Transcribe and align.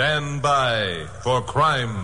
Stand 0.00 0.40
by 0.40 1.04
for 1.22 1.42
crime. 1.42 1.94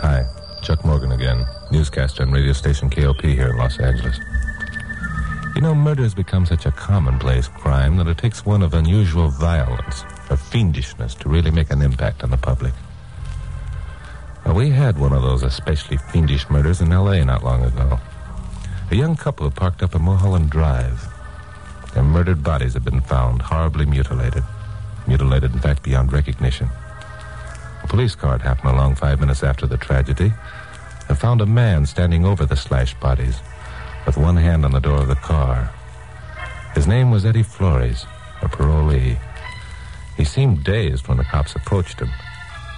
Hi, 0.00 0.26
Chuck 0.62 0.82
Morgan 0.82 1.12
again, 1.12 1.44
newscaster 1.70 2.22
on 2.22 2.32
radio 2.32 2.54
station 2.54 2.88
KOP 2.88 3.20
here 3.20 3.50
in 3.50 3.58
Los 3.58 3.78
Angeles. 3.78 4.18
You 5.54 5.60
know, 5.60 5.74
murder 5.74 6.04
has 6.04 6.14
become 6.14 6.46
such 6.46 6.64
a 6.64 6.72
commonplace 6.72 7.48
crime 7.48 7.98
that 7.98 8.06
it 8.06 8.16
takes 8.16 8.46
one 8.46 8.62
of 8.62 8.72
unusual 8.72 9.28
violence 9.28 10.04
or 10.30 10.38
fiendishness 10.38 11.18
to 11.18 11.28
really 11.28 11.50
make 11.50 11.70
an 11.70 11.82
impact 11.82 12.24
on 12.24 12.30
the 12.30 12.38
public. 12.38 12.72
We 14.46 14.70
had 14.70 14.98
one 14.98 15.12
of 15.12 15.20
those 15.20 15.42
especially 15.42 15.98
fiendish 15.98 16.48
murders 16.48 16.80
in 16.80 16.92
L.A. 16.92 17.26
not 17.26 17.44
long 17.44 17.62
ago. 17.62 18.00
A 18.90 18.94
young 18.94 19.16
couple 19.16 19.50
parked 19.50 19.82
up 19.82 19.94
a 19.94 19.98
Mulholland 19.98 20.48
Drive. 20.48 21.11
Their 21.94 22.02
murdered 22.02 22.42
bodies 22.42 22.74
had 22.74 22.84
been 22.84 23.00
found, 23.00 23.42
horribly 23.42 23.86
mutilated. 23.86 24.42
Mutilated, 25.06 25.52
in 25.52 25.58
fact, 25.58 25.82
beyond 25.82 26.12
recognition. 26.12 26.68
A 27.82 27.86
police 27.86 28.14
car 28.14 28.32
had 28.32 28.42
happened 28.42 28.74
along 28.74 28.94
five 28.94 29.20
minutes 29.20 29.42
after 29.42 29.66
the 29.66 29.76
tragedy 29.76 30.32
and 31.08 31.18
found 31.18 31.40
a 31.40 31.46
man 31.46 31.84
standing 31.84 32.24
over 32.24 32.46
the 32.46 32.56
slashed 32.56 32.98
bodies 33.00 33.40
with 34.06 34.16
one 34.16 34.36
hand 34.36 34.64
on 34.64 34.72
the 34.72 34.80
door 34.80 34.98
of 34.98 35.08
the 35.08 35.14
car. 35.16 35.70
His 36.74 36.86
name 36.86 37.10
was 37.10 37.26
Eddie 37.26 37.42
Flores, 37.42 38.06
a 38.40 38.48
parolee. 38.48 39.18
He 40.16 40.24
seemed 40.24 40.64
dazed 40.64 41.08
when 41.08 41.18
the 41.18 41.24
cops 41.24 41.54
approached 41.54 42.00
him, 42.00 42.10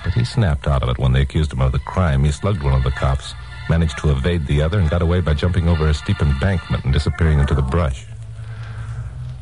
but 0.02 0.14
he 0.14 0.24
snapped 0.24 0.66
out 0.66 0.82
of 0.82 0.88
it 0.88 0.98
when 0.98 1.12
they 1.12 1.22
accused 1.22 1.52
him 1.52 1.60
of 1.60 1.72
the 1.72 1.78
crime. 1.78 2.24
He 2.24 2.32
slugged 2.32 2.62
one 2.62 2.74
of 2.74 2.82
the 2.82 2.90
cops, 2.90 3.34
managed 3.68 3.98
to 3.98 4.10
evade 4.10 4.46
the 4.46 4.62
other, 4.62 4.80
and 4.80 4.90
got 4.90 5.02
away 5.02 5.20
by 5.20 5.34
jumping 5.34 5.68
over 5.68 5.88
a 5.88 5.94
steep 5.94 6.20
embankment 6.20 6.84
and 6.84 6.92
disappearing 6.92 7.38
into 7.38 7.54
the 7.54 7.62
brush. 7.62 8.06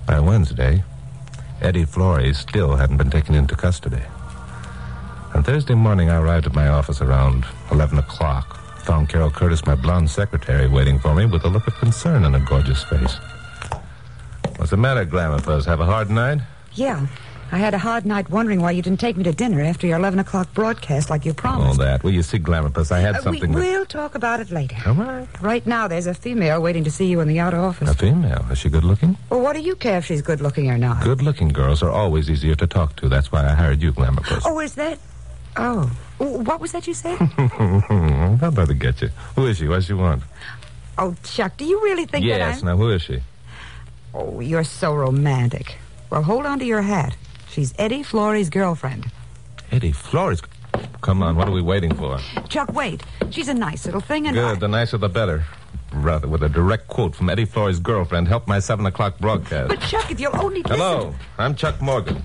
By 0.07 0.21
Wednesday, 0.21 0.83
Eddie 1.61 1.85
Flores 1.85 2.39
still 2.39 2.77
hadn't 2.77 2.97
been 2.97 3.11
taken 3.11 3.35
into 3.35 3.55
custody. 3.55 4.03
On 5.35 5.43
Thursday 5.43 5.75
morning, 5.75 6.11
I 6.11 6.17
arrived 6.19 6.47
at 6.47 6.55
my 6.55 6.69
office 6.69 7.01
around 7.01 7.47
11 7.71 7.99
o'clock. 7.99 8.59
Found 8.85 9.09
Carol 9.09 9.31
Curtis, 9.31 9.65
my 9.65 9.75
blonde 9.77 10.11
secretary, 10.11 10.69
waiting 10.69 10.99
for 10.99 11.15
me 11.15 11.25
with 11.25 11.45
a 11.45 11.49
look 11.49 11.67
of 11.67 11.75
concern 11.77 12.25
on 12.25 12.35
her 12.35 12.41
gorgeous 12.41 12.83
face. 12.85 13.17
What's 14.57 14.71
the 14.71 14.77
matter, 14.77 15.05
Glamour 15.05 15.41
Puss? 15.41 15.65
Have 15.65 15.81
a 15.81 15.87
hard 15.87 16.11
night? 16.11 16.41
Yeah. 16.75 17.07
I 17.55 17.59
had 17.59 17.75
a 17.75 17.79
hard 17.79 18.07
night 18.07 18.31
wondering 18.31 18.63
why 18.63 18.71
you 18.71 18.81
didn't 18.81 18.99
take 18.99 19.15
me 19.19 19.25
to 19.25 19.33
dinner 19.33 19.61
after 19.61 19.87
your 19.87 19.99
11 19.99 20.19
o'clock 20.21 20.53
broadcast 20.55 21.11
like 21.11 21.27
you 21.27 21.35
promised. 21.35 21.79
All 21.79 21.87
that. 21.87 22.03
Well, 22.03 22.13
you 22.15 22.23
see, 22.23 22.39
Glamour 22.39 22.71
Puss, 22.71 22.91
I 22.91 23.01
had 23.01 23.15
Uh, 23.15 23.19
we, 23.19 23.23
something 23.25 23.53
that... 23.53 23.59
we'll 23.59 23.85
talk 23.85 24.15
about 24.15 24.41
it 24.41 24.51
later. 24.51 24.77
All 24.87 24.95
right. 24.95 25.29
Right 25.43 25.67
now, 25.67 25.87
there's 25.87 26.07
a 26.07 26.15
female 26.15 26.63
waiting 26.63 26.83
to 26.85 26.91
see 26.91 27.05
you 27.09 27.21
in 27.21 27.29
the 27.29 27.41
outer 27.41 27.59
office. 27.59 27.91
A 27.91 27.95
female. 27.95 28.43
Is 28.51 28.57
she 28.57 28.71
good 28.71 28.85
looking? 28.85 29.19
Well, 29.29 29.41
what 29.41 29.53
do 29.55 29.61
you 29.61 29.77
care 29.77 29.99
if 29.99 30.07
she's 30.07 30.23
good 30.23 30.41
looking 30.41 30.71
or 30.71 30.79
not? 30.79 31.05
Good 31.05 31.21
looking 31.21 31.49
girls 31.49 31.83
are 31.83 31.91
always 31.91 32.31
easier 32.31 32.55
to 32.55 32.67
talk 32.67 32.97
to. 32.97 33.09
That's 33.11 33.31
why 33.31 33.45
I 33.47 33.53
hired 33.53 33.83
you, 33.83 33.93
Glamour 33.93 34.23
Puss. 34.23 34.45
Oh, 34.47 34.59
is 34.61 34.75
that? 34.77 34.99
Oh. 35.59 35.91
What 36.17 36.59
was 36.59 36.73
that 36.73 36.87
you 36.87 36.95
said? 36.95 37.19
I'll 37.39 38.51
better 38.51 38.73
get 38.73 39.03
you. 39.03 39.11
Who 39.37 39.45
is 39.47 39.59
she? 39.59 39.69
What 39.69 39.75
does 39.77 39.87
she 39.87 39.93
want? 39.93 40.23
oh, 40.97 41.15
Chuck, 41.23 41.57
do 41.59 41.67
you 41.67 41.83
really 41.83 42.07
think 42.07 42.25
that 42.25 42.39
yes. 42.39 42.63
Now, 42.63 42.77
who 42.79 42.89
is 42.91 43.03
she? 43.03 43.21
Oh, 44.15 44.41
you're 44.41 44.65
so 44.65 44.95
romantic. 44.95 45.77
Well, 46.09 46.23
hold 46.23 46.47
on 46.47 46.59
to 46.61 46.65
your 46.65 46.81
hat. 46.83 47.15
She's 47.53 47.75
Eddie 47.79 48.03
Flores' 48.03 48.49
girlfriend. 48.49 49.11
Eddie 49.71 49.93
Flores. 49.93 50.41
Come 51.03 51.23
on. 51.23 51.37
What 51.37 51.49
are 51.49 51.53
we 51.53 51.61
waiting 51.61 51.95
for? 51.95 52.19
Chuck, 52.49 52.73
wait. 52.73 53.03
She's 53.31 53.49
a 53.49 53.53
nice 53.55 53.85
little 53.85 54.01
thing, 54.01 54.27
and 54.27 54.35
Good. 54.35 54.57
I- 54.57 54.59
The 54.59 54.69
nicer 54.69 54.97
the 54.97 55.11
better. 55.11 55.45
Rather, 55.93 56.27
with 56.27 56.43
a 56.43 56.49
direct 56.49 56.89
quote 56.89 57.15
from 57.15 57.29
Eddie 57.29 57.45
Flores' 57.45 57.79
girlfriend, 57.79 58.27
help 58.27 58.49
my 58.49 58.59
7 58.59 58.87
o'clock 58.87 59.19
broadcast. 59.19 59.69
But 59.69 59.81
Chuck, 59.83 60.11
if 60.11 60.19
you'll 60.19 60.35
only 60.35 60.63
listen 60.63 60.79
Hello. 60.79 61.15
I'm 61.37 61.55
Chuck 61.55 61.83
Morgan. 61.83 62.23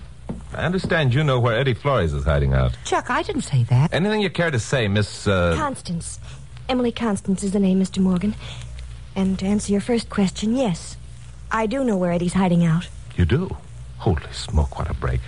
I 0.54 0.64
understand 0.64 1.14
you 1.14 1.26
know 1.26 1.42
where 1.42 1.60
Eddie 1.60 1.74
Flores 1.74 2.14
is 2.14 2.24
hiding 2.24 2.54
out. 2.54 2.78
Chuck, 2.86 3.10
I 3.10 3.22
didn't 3.22 3.42
say 3.42 3.64
that. 3.66 3.94
Anything 3.94 4.22
you 4.22 4.30
care 4.30 4.50
to 4.50 4.60
say, 4.60 4.88
Miss, 4.88 5.28
uh... 5.28 5.56
Constance. 5.58 6.20
Emily 6.70 6.94
Constance 6.94 7.44
is 7.44 7.52
the 7.52 7.60
name, 7.60 7.82
Mr. 7.82 7.98
Morgan. 8.00 8.34
And 9.14 9.38
to 9.40 9.46
answer 9.46 9.74
your 9.74 9.82
first 9.82 10.10
question, 10.10 10.56
yes. 10.56 10.96
I 11.52 11.66
do 11.66 11.84
know 11.84 11.98
where 11.98 12.14
Eddie's 12.14 12.34
hiding 12.34 12.64
out. 12.64 12.88
You 13.18 13.26
do? 13.26 13.58
Holy 13.98 14.22
smoke, 14.32 14.78
what 14.78 14.90
a 14.90 14.94
break. 14.94 15.22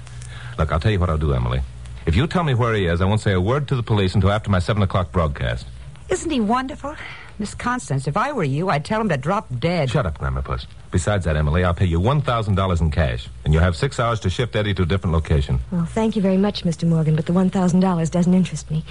Look, 0.57 0.71
I'll 0.71 0.79
tell 0.79 0.91
you 0.91 0.99
what 0.99 1.09
I'll 1.09 1.17
do, 1.17 1.33
Emily. 1.33 1.61
If 2.05 2.15
you 2.15 2.27
tell 2.27 2.43
me 2.43 2.53
where 2.53 2.73
he 2.73 2.85
is, 2.85 3.01
I 3.01 3.05
won't 3.05 3.21
say 3.21 3.33
a 3.33 3.41
word 3.41 3.67
to 3.69 3.75
the 3.75 3.83
police 3.83 4.15
until 4.15 4.31
after 4.31 4.49
my 4.49 4.59
7 4.59 4.81
o'clock 4.83 5.11
broadcast. 5.11 5.65
Isn't 6.09 6.31
he 6.31 6.39
wonderful? 6.39 6.95
Miss 7.37 7.53
Constance, 7.55 8.07
if 8.07 8.17
I 8.17 8.31
were 8.33 8.43
you, 8.43 8.69
I'd 8.69 8.83
tell 8.83 8.99
him 8.99 9.09
to 9.09 9.17
drop 9.17 9.47
dead. 9.59 9.89
Shut 9.89 10.05
up, 10.05 10.17
Glamour 10.17 10.41
Puss. 10.41 10.65
Besides 10.91 11.25
that, 11.25 11.37
Emily, 11.37 11.63
I'll 11.63 11.73
pay 11.73 11.85
you 11.85 11.99
$1,000 11.99 12.81
in 12.81 12.91
cash, 12.91 13.29
and 13.45 13.53
you'll 13.53 13.63
have 13.63 13.75
six 13.75 13.99
hours 13.99 14.19
to 14.21 14.29
shift 14.29 14.55
Eddie 14.55 14.73
to 14.73 14.81
a 14.81 14.85
different 14.85 15.13
location. 15.13 15.59
Well, 15.71 15.85
thank 15.85 16.15
you 16.15 16.21
very 16.21 16.37
much, 16.37 16.63
Mr. 16.63 16.87
Morgan, 16.87 17.15
but 17.15 17.27
the 17.27 17.33
$1,000 17.33 18.11
doesn't 18.11 18.33
interest 18.33 18.69
me. 18.69 18.83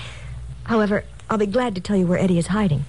However, 0.64 1.04
I'll 1.28 1.38
be 1.38 1.46
glad 1.46 1.74
to 1.74 1.80
tell 1.80 1.96
you 1.96 2.06
where 2.06 2.18
Eddie 2.18 2.38
is 2.38 2.46
hiding. 2.46 2.84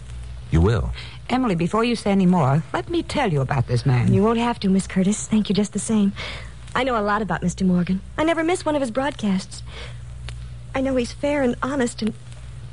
You 0.52 0.62
will. 0.62 0.92
Emily, 1.30 1.56
before 1.56 1.84
you 1.84 1.96
say 1.96 2.12
any 2.12 2.26
more, 2.26 2.64
let 2.74 2.90
me 2.90 3.04
tell 3.04 3.32
you 3.32 3.42
about 3.42 3.68
this 3.68 3.86
man. 3.86 4.14
You 4.14 4.24
won't 4.24 4.40
have 4.40 4.60
to, 4.62 4.70
Miss 4.70 4.88
Curtis. 4.88 5.28
Thank 5.28 5.50
you 5.50 5.56
just 5.56 5.74
the 5.74 5.80
same. 5.80 6.14
I 6.76 6.84
know 6.84 7.00
a 7.00 7.02
lot 7.02 7.22
about 7.22 7.42
Mr. 7.42 7.66
Morgan. 7.66 8.02
I 8.18 8.24
never 8.24 8.44
miss 8.44 8.66
one 8.66 8.76
of 8.76 8.82
his 8.82 8.92
broadcasts. 8.92 9.64
I 10.76 10.82
know 10.82 10.96
he's 10.96 11.12
fair 11.12 11.42
and 11.42 11.56
honest 11.62 12.02
and 12.02 12.14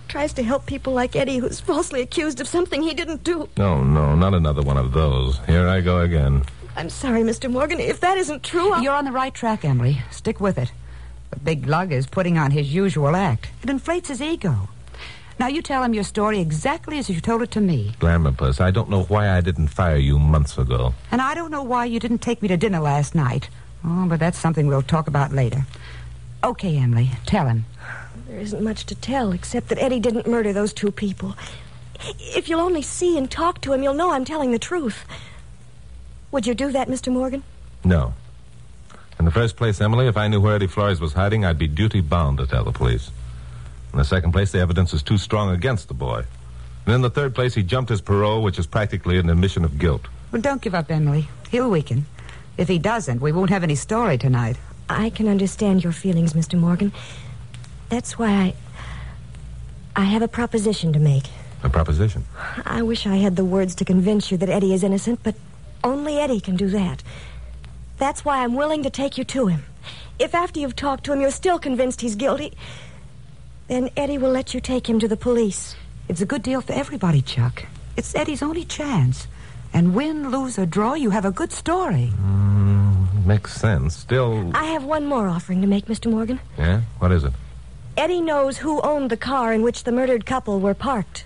tries 0.08 0.32
to 0.34 0.42
help 0.42 0.66
people 0.66 0.92
like 0.92 1.16
Eddie 1.16 1.38
who's 1.38 1.60
falsely 1.60 2.02
accused 2.02 2.40
of 2.40 2.46
something 2.46 2.82
he 2.82 2.94
didn't 2.94 3.24
do. 3.24 3.48
No, 3.56 3.82
no, 3.82 4.14
not 4.14 4.34
another 4.34 4.62
one 4.62 4.76
of 4.76 4.92
those. 4.92 5.38
Here 5.46 5.66
I 5.66 5.80
go 5.80 6.00
again. 6.00 6.44
I'm 6.76 6.90
sorry, 6.90 7.22
Mr. 7.22 7.50
Morgan. 7.50 7.80
If 7.80 8.00
that 8.00 8.18
isn't 8.18 8.42
true, 8.42 8.72
I'll... 8.72 8.82
You're 8.82 8.94
on 8.94 9.06
the 9.06 9.12
right 9.12 9.34
track, 9.34 9.64
Emily. 9.64 10.02
Stick 10.10 10.40
with 10.40 10.58
it. 10.58 10.72
The 11.30 11.38
big 11.40 11.66
lug 11.66 11.90
is 11.90 12.06
putting 12.06 12.38
on 12.38 12.50
his 12.50 12.72
usual 12.72 13.16
act. 13.16 13.48
It 13.62 13.70
inflates 13.70 14.08
his 14.08 14.20
ego. 14.20 14.68
Now 15.38 15.48
you 15.48 15.60
tell 15.62 15.82
him 15.82 15.92
your 15.94 16.04
story 16.04 16.40
exactly 16.40 16.98
as 16.98 17.10
you 17.10 17.20
told 17.20 17.42
it 17.42 17.50
to 17.52 17.60
me. 17.60 17.94
Glamourpuss, 17.98 18.60
I 18.60 18.70
don't 18.70 18.88
know 18.88 19.04
why 19.04 19.30
I 19.30 19.40
didn't 19.40 19.68
fire 19.68 19.96
you 19.96 20.18
months 20.18 20.56
ago. 20.56 20.94
And 21.10 21.20
I 21.20 21.34
don't 21.34 21.50
know 21.50 21.62
why 21.62 21.86
you 21.86 21.98
didn't 21.98 22.18
take 22.18 22.40
me 22.42 22.48
to 22.48 22.56
dinner 22.56 22.80
last 22.80 23.14
night. 23.14 23.48
Oh, 23.86 24.06
but 24.08 24.18
that's 24.18 24.38
something 24.38 24.66
we'll 24.66 24.82
talk 24.82 25.06
about 25.06 25.32
later. 25.32 25.64
Okay, 26.42 26.76
Emily, 26.76 27.10
tell 27.24 27.46
him. 27.46 27.64
There 28.26 28.38
isn't 28.38 28.62
much 28.62 28.86
to 28.86 28.94
tell, 28.94 29.32
except 29.32 29.68
that 29.68 29.78
Eddie 29.78 30.00
didn't 30.00 30.26
murder 30.26 30.52
those 30.52 30.72
two 30.72 30.90
people. 30.90 31.36
If 32.18 32.48
you'll 32.48 32.60
only 32.60 32.82
see 32.82 33.16
and 33.16 33.30
talk 33.30 33.60
to 33.62 33.72
him, 33.72 33.82
you'll 33.82 33.94
know 33.94 34.10
I'm 34.10 34.24
telling 34.24 34.50
the 34.50 34.58
truth. 34.58 35.04
Would 36.32 36.46
you 36.46 36.54
do 36.54 36.72
that, 36.72 36.88
Mr. 36.88 37.12
Morgan? 37.12 37.44
No. 37.84 38.14
In 39.18 39.24
the 39.24 39.30
first 39.30 39.56
place, 39.56 39.80
Emily, 39.80 40.08
if 40.08 40.16
I 40.16 40.28
knew 40.28 40.40
where 40.40 40.56
Eddie 40.56 40.66
Flores 40.66 41.00
was 41.00 41.12
hiding, 41.12 41.44
I'd 41.44 41.58
be 41.58 41.68
duty 41.68 42.00
bound 42.00 42.38
to 42.38 42.46
tell 42.46 42.64
the 42.64 42.72
police. 42.72 43.10
In 43.92 43.98
the 43.98 44.04
second 44.04 44.32
place, 44.32 44.52
the 44.52 44.58
evidence 44.58 44.92
is 44.92 45.02
too 45.02 45.16
strong 45.16 45.50
against 45.50 45.88
the 45.88 45.94
boy. 45.94 46.24
And 46.84 46.94
in 46.94 47.00
the 47.02 47.10
third 47.10 47.34
place, 47.34 47.54
he 47.54 47.62
jumped 47.62 47.88
his 47.88 48.00
parole, 48.00 48.42
which 48.42 48.58
is 48.58 48.66
practically 48.66 49.18
an 49.18 49.30
admission 49.30 49.64
of 49.64 49.78
guilt. 49.78 50.02
Well, 50.32 50.42
don't 50.42 50.60
give 50.60 50.74
up, 50.74 50.90
Emily. 50.90 51.28
He'll 51.50 51.70
weaken. 51.70 52.06
If 52.56 52.68
he 52.68 52.78
doesn't, 52.78 53.20
we 53.20 53.32
won't 53.32 53.50
have 53.50 53.62
any 53.62 53.74
story 53.74 54.18
tonight. 54.18 54.56
I 54.88 55.10
can 55.10 55.28
understand 55.28 55.84
your 55.84 55.92
feelings, 55.92 56.32
Mr. 56.32 56.58
Morgan. 56.58 56.92
That's 57.88 58.18
why 58.18 58.30
I. 58.30 58.54
I 59.98 60.04
have 60.04 60.20
a 60.20 60.28
proposition 60.28 60.92
to 60.92 60.98
make. 60.98 61.24
A 61.62 61.70
proposition. 61.70 62.24
I 62.66 62.82
wish 62.82 63.06
I 63.06 63.16
had 63.16 63.36
the 63.36 63.44
words 63.44 63.74
to 63.76 63.84
convince 63.84 64.30
you 64.30 64.36
that 64.36 64.50
Eddie 64.50 64.74
is 64.74 64.84
innocent, 64.84 65.20
but 65.22 65.34
only 65.82 66.18
Eddie 66.18 66.40
can 66.40 66.56
do 66.56 66.68
that. 66.68 67.02
That's 67.96 68.22
why 68.22 68.44
I'm 68.44 68.54
willing 68.54 68.82
to 68.82 68.90
take 68.90 69.16
you 69.16 69.24
to 69.24 69.46
him. 69.46 69.64
If 70.18 70.34
after 70.34 70.60
you've 70.60 70.76
talked 70.76 71.04
to 71.04 71.12
him 71.12 71.20
you're 71.22 71.30
still 71.30 71.58
convinced 71.58 72.02
he's 72.02 72.14
guilty, 72.14 72.52
then 73.68 73.90
Eddie 73.96 74.18
will 74.18 74.30
let 74.30 74.52
you 74.52 74.60
take 74.60 74.88
him 74.88 74.98
to 75.00 75.08
the 75.08 75.16
police. 75.16 75.76
It's 76.08 76.20
a 76.20 76.26
good 76.26 76.42
deal 76.42 76.60
for 76.60 76.72
everybody, 76.72 77.22
Chuck. 77.22 77.64
It's 77.96 78.14
Eddie's 78.14 78.42
only 78.42 78.64
chance. 78.64 79.26
And 79.72 79.94
win, 79.94 80.30
lose, 80.30 80.58
or 80.58 80.66
draw, 80.66 80.94
you 80.94 81.10
have 81.10 81.24
a 81.24 81.30
good 81.30 81.52
story. 81.52 82.12
Mm, 82.16 83.26
makes 83.26 83.52
sense. 83.52 83.96
Still. 83.96 84.50
I 84.54 84.64
have 84.64 84.84
one 84.84 85.06
more 85.06 85.28
offering 85.28 85.60
to 85.60 85.66
make, 85.66 85.86
Mr. 85.86 86.10
Morgan. 86.10 86.40
Yeah? 86.58 86.80
What 86.98 87.12
is 87.12 87.24
it? 87.24 87.32
Eddie 87.96 88.20
knows 88.20 88.58
who 88.58 88.80
owned 88.82 89.10
the 89.10 89.16
car 89.16 89.52
in 89.52 89.62
which 89.62 89.84
the 89.84 89.92
murdered 89.92 90.26
couple 90.26 90.60
were 90.60 90.74
parked. 90.74 91.24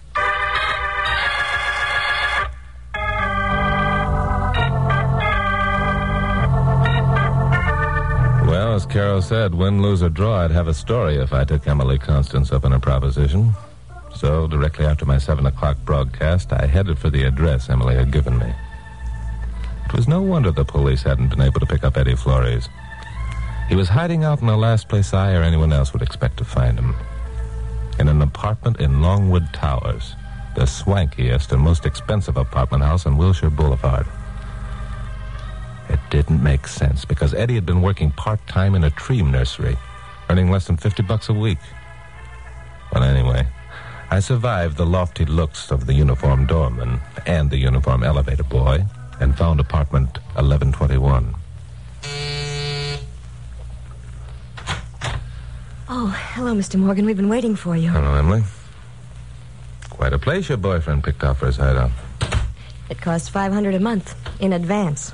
Well, 8.47 8.75
as 8.75 8.85
Carol 8.85 9.23
said, 9.23 9.55
win, 9.55 9.81
lose, 9.81 10.03
or 10.03 10.09
draw, 10.09 10.43
I'd 10.45 10.51
have 10.51 10.67
a 10.67 10.75
story 10.75 11.17
if 11.17 11.33
I 11.33 11.45
took 11.45 11.67
Emily 11.69 11.99
Constance 11.99 12.51
up 12.53 12.65
on 12.65 12.73
a 12.73 12.81
proposition. 12.81 13.55
So, 14.21 14.47
directly 14.47 14.85
after 14.85 15.07
my 15.07 15.17
7 15.17 15.47
o'clock 15.47 15.79
broadcast, 15.87 16.53
I 16.53 16.67
headed 16.67 16.99
for 16.99 17.09
the 17.09 17.25
address 17.25 17.71
Emily 17.71 17.95
had 17.95 18.13
given 18.13 18.39
me. 18.39 18.53
It 19.87 19.95
was 19.95 20.09
no 20.09 20.21
wonder 20.21 20.51
the 20.51 20.63
police 20.63 21.03
hadn't 21.03 21.31
been 21.31 21.41
able 21.41 21.59
to 21.59 21.65
pick 21.65 21.85
up 21.85 21.97
Eddie 21.97 22.17
Flores. 22.17 22.69
He 23.71 23.77
was 23.77 23.89
hiding 23.89 24.23
out 24.23 24.43
in 24.43 24.47
the 24.47 24.59
last 24.59 24.91
place 24.91 25.15
I 25.15 25.33
or 25.33 25.43
anyone 25.43 25.73
else 25.73 25.95
would 25.95 26.03
expect 26.03 26.37
to 26.37 26.45
find 26.45 26.79
him. 26.79 26.95
In 27.99 28.09
an 28.09 28.21
apartment 28.21 28.79
in 28.79 29.01
Longwood 29.01 29.55
Towers, 29.55 30.17
the 30.55 30.67
swankiest 30.67 31.51
and 31.53 31.63
most 31.63 31.87
expensive 31.87 32.37
apartment 32.37 32.85
house 32.85 33.07
on 33.07 33.17
Wilshire 33.17 33.49
Boulevard. 33.49 34.07
It 35.89 36.01
didn't 36.11 36.43
make 36.43 36.67
sense 36.67 37.07
because 37.07 37.33
Eddie 37.33 37.55
had 37.55 37.65
been 37.65 37.81
working 37.81 38.11
part 38.11 38.47
time 38.47 38.75
in 38.75 38.85
a 38.85 38.91
tree 38.91 39.23
nursery, 39.23 39.79
earning 40.29 40.51
less 40.51 40.67
than 40.67 40.77
50 40.77 41.05
bucks 41.05 41.31
a 41.31 41.33
week. 41.33 41.59
But 42.93 43.03
anyway, 43.03 43.47
I 44.13 44.19
survived 44.19 44.77
the 44.77 44.87
lofty 44.87 45.25
looks 45.25 45.71
of 45.71 45.87
the 45.87 45.95
uniformed 45.95 46.49
doorman 46.49 47.01
and 47.27 47.49
the 47.49 47.57
uniform 47.57 48.03
elevator 48.03 48.43
boy 48.43 48.85
and 49.21 49.39
found 49.39 49.61
apartment 49.61 50.19
1121. 50.35 51.33
Oh, 55.89 56.09
hello, 56.35 56.55
Mr. 56.55 56.77
Morgan. 56.77 57.07
We've 57.07 57.17
been 57.17 57.29
waiting 57.29 57.55
for 57.55 57.77
you. 57.77 57.91
Hello, 57.91 58.15
Emily. 58.15 58.43
Quite 59.91 60.13
a 60.13 60.19
place 60.19 60.49
your 60.49 60.59
boyfriend 60.59 61.05
picked 61.05 61.23
out 61.23 61.37
for 61.37 61.47
his 61.47 61.57
hideout. 61.57 61.93
It 62.89 63.01
cost 63.01 63.31
500 63.31 63.75
a 63.75 63.81
month 63.81 64.17
in 64.41 64.53
advance. 64.53 65.13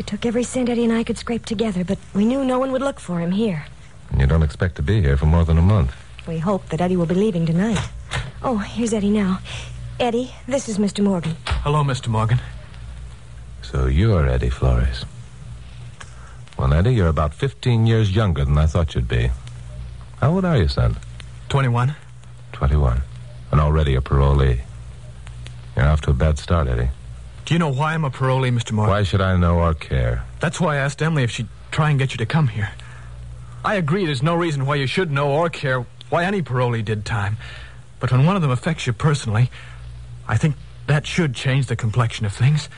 It 0.00 0.08
took 0.08 0.26
every 0.26 0.42
cent 0.42 0.68
Eddie 0.68 0.84
and 0.84 0.92
I 0.92 1.04
could 1.04 1.18
scrape 1.18 1.44
together, 1.44 1.84
but 1.84 1.98
we 2.14 2.24
knew 2.24 2.44
no 2.44 2.58
one 2.58 2.72
would 2.72 2.82
look 2.82 2.98
for 2.98 3.20
him 3.20 3.30
here. 3.30 3.64
And 4.10 4.20
you 4.20 4.26
don't 4.26 4.42
expect 4.42 4.74
to 4.76 4.82
be 4.82 5.00
here 5.00 5.16
for 5.16 5.26
more 5.26 5.44
than 5.44 5.56
a 5.56 5.62
month. 5.62 5.94
We 6.26 6.38
hope 6.38 6.68
that 6.68 6.80
Eddie 6.80 6.96
will 6.96 7.06
be 7.06 7.14
leaving 7.14 7.46
tonight. 7.46 7.80
Oh, 8.42 8.58
here's 8.58 8.92
Eddie 8.92 9.10
now. 9.10 9.40
Eddie, 9.98 10.32
this 10.46 10.68
is 10.68 10.78
Mr. 10.78 11.02
Morgan. 11.02 11.36
Hello, 11.46 11.82
Mr. 11.82 12.08
Morgan. 12.08 12.40
So 13.62 13.86
you're 13.86 14.28
Eddie 14.28 14.50
Flores. 14.50 15.04
Well, 16.58 16.72
Eddie, 16.72 16.94
you're 16.94 17.08
about 17.08 17.34
15 17.34 17.86
years 17.86 18.14
younger 18.14 18.44
than 18.44 18.56
I 18.56 18.66
thought 18.66 18.94
you'd 18.94 19.08
be. 19.08 19.30
How 20.20 20.32
old 20.32 20.44
are 20.44 20.56
you, 20.56 20.68
son? 20.68 20.96
21. 21.48 21.96
21. 22.52 23.02
And 23.50 23.60
already 23.60 23.96
a 23.96 24.00
parolee. 24.00 24.60
You're 25.76 25.86
off 25.86 26.02
to 26.02 26.10
a 26.10 26.14
bad 26.14 26.38
start, 26.38 26.68
Eddie. 26.68 26.90
Do 27.44 27.54
you 27.54 27.58
know 27.58 27.72
why 27.72 27.94
I'm 27.94 28.04
a 28.04 28.10
parolee, 28.10 28.52
Mr. 28.52 28.72
Morgan? 28.72 28.90
Why 28.90 29.02
should 29.02 29.20
I 29.20 29.36
know 29.36 29.58
or 29.58 29.74
care? 29.74 30.24
That's 30.40 30.60
why 30.60 30.74
I 30.74 30.78
asked 30.78 31.02
Emily 31.02 31.24
if 31.24 31.30
she'd 31.32 31.48
try 31.72 31.90
and 31.90 31.98
get 31.98 32.12
you 32.12 32.18
to 32.18 32.26
come 32.26 32.48
here. 32.48 32.70
I 33.64 33.76
agree 33.76 34.06
there's 34.06 34.22
no 34.22 34.34
reason 34.34 34.66
why 34.66 34.74
you 34.76 34.86
should 34.86 35.10
know 35.10 35.30
or 35.30 35.48
care 35.48 35.86
why 36.12 36.24
any 36.24 36.42
parolee 36.42 36.84
did 36.84 37.06
time. 37.06 37.38
But 37.98 38.12
when 38.12 38.26
one 38.26 38.36
of 38.36 38.42
them 38.42 38.50
affects 38.50 38.86
you 38.86 38.92
personally, 38.92 39.50
I 40.28 40.36
think 40.36 40.56
that 40.86 41.06
should 41.06 41.34
change 41.34 41.66
the 41.66 41.76
complexion 41.76 42.26
of 42.26 42.34
things. 42.34 42.68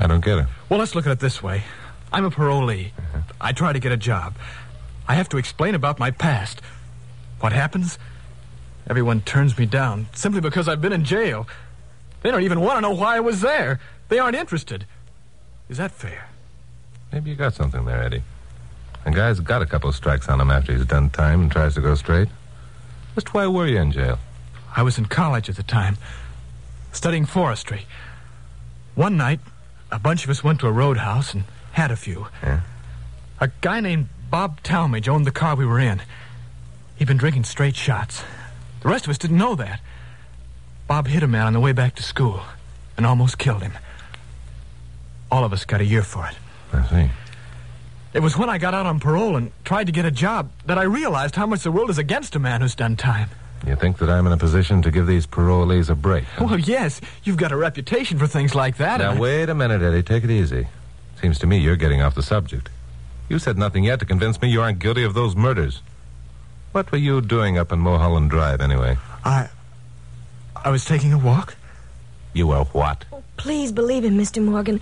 I 0.00 0.08
don't 0.08 0.24
get 0.24 0.38
it. 0.38 0.46
Well, 0.68 0.80
let's 0.80 0.96
look 0.96 1.06
at 1.06 1.12
it 1.12 1.20
this 1.20 1.40
way. 1.40 1.62
I'm 2.12 2.24
a 2.24 2.30
parolee. 2.30 2.90
Uh-huh. 2.98 3.22
I 3.40 3.52
try 3.52 3.72
to 3.72 3.78
get 3.78 3.92
a 3.92 3.96
job. 3.96 4.34
I 5.06 5.14
have 5.14 5.28
to 5.28 5.36
explain 5.36 5.76
about 5.76 6.00
my 6.00 6.10
past. 6.10 6.60
What 7.38 7.52
happens? 7.52 8.00
Everyone 8.90 9.20
turns 9.20 9.56
me 9.56 9.66
down 9.66 10.08
simply 10.12 10.40
because 10.40 10.66
I've 10.66 10.80
been 10.80 10.92
in 10.92 11.04
jail. 11.04 11.46
They 12.22 12.32
don't 12.32 12.42
even 12.42 12.60
want 12.60 12.78
to 12.78 12.80
know 12.80 12.94
why 12.94 13.16
I 13.16 13.20
was 13.20 13.42
there. 13.42 13.78
They 14.08 14.18
aren't 14.18 14.36
interested. 14.36 14.86
Is 15.68 15.76
that 15.76 15.92
fair? 15.92 16.30
Maybe 17.12 17.30
you 17.30 17.36
got 17.36 17.54
something 17.54 17.84
there, 17.84 18.02
Eddie. 18.02 18.24
A 19.04 19.12
guy's 19.12 19.38
got 19.38 19.62
a 19.62 19.66
couple 19.66 19.88
of 19.88 19.94
strikes 19.94 20.28
on 20.28 20.40
him 20.40 20.50
after 20.50 20.74
he's 20.74 20.84
done 20.84 21.10
time 21.10 21.42
and 21.42 21.52
tries 21.52 21.74
to 21.74 21.80
go 21.80 21.94
straight. 21.94 22.26
Just 23.16 23.32
why 23.32 23.46
were 23.46 23.66
you 23.66 23.78
in 23.78 23.92
jail? 23.92 24.18
I 24.76 24.82
was 24.82 24.98
in 24.98 25.06
college 25.06 25.48
at 25.48 25.56
the 25.56 25.62
time, 25.62 25.96
studying 26.92 27.24
forestry. 27.24 27.86
One 28.94 29.16
night, 29.16 29.40
a 29.90 29.98
bunch 29.98 30.24
of 30.24 30.28
us 30.28 30.44
went 30.44 30.60
to 30.60 30.66
a 30.66 30.70
roadhouse 30.70 31.32
and 31.32 31.44
had 31.72 31.90
a 31.90 31.96
few. 31.96 32.26
Yeah? 32.42 32.60
A 33.40 33.48
guy 33.62 33.80
named 33.80 34.10
Bob 34.30 34.62
Talmage 34.62 35.08
owned 35.08 35.26
the 35.26 35.30
car 35.30 35.56
we 35.56 35.64
were 35.64 35.80
in. 35.80 36.02
He'd 36.96 37.08
been 37.08 37.16
drinking 37.16 37.44
straight 37.44 37.74
shots. 37.74 38.22
The 38.82 38.90
rest 38.90 39.06
of 39.06 39.10
us 39.10 39.16
didn't 39.16 39.38
know 39.38 39.54
that. 39.54 39.80
Bob 40.86 41.06
hit 41.06 41.22
a 41.22 41.26
man 41.26 41.46
on 41.46 41.52
the 41.54 41.60
way 41.60 41.72
back 41.72 41.94
to 41.94 42.02
school 42.02 42.42
and 42.98 43.06
almost 43.06 43.38
killed 43.38 43.62
him. 43.62 43.72
All 45.30 45.42
of 45.42 45.54
us 45.54 45.64
got 45.64 45.80
a 45.80 45.86
year 45.86 46.02
for 46.02 46.26
it. 46.26 46.36
I 46.74 46.86
see. 46.86 47.10
It 48.16 48.22
was 48.22 48.38
when 48.38 48.48
I 48.48 48.56
got 48.56 48.72
out 48.72 48.86
on 48.86 48.98
parole 48.98 49.36
and 49.36 49.52
tried 49.66 49.88
to 49.88 49.92
get 49.92 50.06
a 50.06 50.10
job 50.10 50.50
that 50.64 50.78
I 50.78 50.84
realized 50.84 51.36
how 51.36 51.44
much 51.44 51.64
the 51.64 51.70
world 51.70 51.90
is 51.90 51.98
against 51.98 52.34
a 52.34 52.38
man 52.38 52.62
who's 52.62 52.74
done 52.74 52.96
time. 52.96 53.28
You 53.66 53.76
think 53.76 53.98
that 53.98 54.08
I'm 54.08 54.26
in 54.26 54.32
a 54.32 54.38
position 54.38 54.80
to 54.82 54.90
give 54.90 55.06
these 55.06 55.26
parolees 55.26 55.90
a 55.90 55.94
break? 55.94 56.24
huh? 56.24 56.46
Well, 56.46 56.58
yes, 56.58 57.02
you've 57.24 57.36
got 57.36 57.52
a 57.52 57.58
reputation 57.58 58.18
for 58.18 58.26
things 58.26 58.54
like 58.54 58.78
that. 58.78 59.00
Now, 59.00 59.20
wait 59.20 59.50
a 59.50 59.54
minute, 59.54 59.82
Eddie. 59.82 60.02
Take 60.02 60.24
it 60.24 60.30
easy. 60.30 60.66
Seems 61.20 61.38
to 61.40 61.46
me 61.46 61.58
you're 61.58 61.76
getting 61.76 62.00
off 62.00 62.14
the 62.14 62.22
subject. 62.22 62.70
You 63.28 63.38
said 63.38 63.58
nothing 63.58 63.84
yet 63.84 63.98
to 64.00 64.06
convince 64.06 64.40
me 64.40 64.48
you 64.48 64.62
aren't 64.62 64.78
guilty 64.78 65.02
of 65.02 65.12
those 65.12 65.36
murders. 65.36 65.82
What 66.72 66.90
were 66.90 66.98
you 66.98 67.20
doing 67.20 67.58
up 67.58 67.70
in 67.70 67.80
Mulholland 67.80 68.30
Drive, 68.30 68.62
anyway? 68.62 68.96
I. 69.26 69.50
I 70.64 70.70
was 70.70 70.86
taking 70.86 71.12
a 71.12 71.18
walk. 71.18 71.54
You 72.32 72.46
were 72.46 72.64
what? 72.64 73.04
Oh, 73.12 73.22
please 73.36 73.72
believe 73.72 74.06
him, 74.06 74.16
Mr. 74.16 74.42
Morgan. 74.42 74.80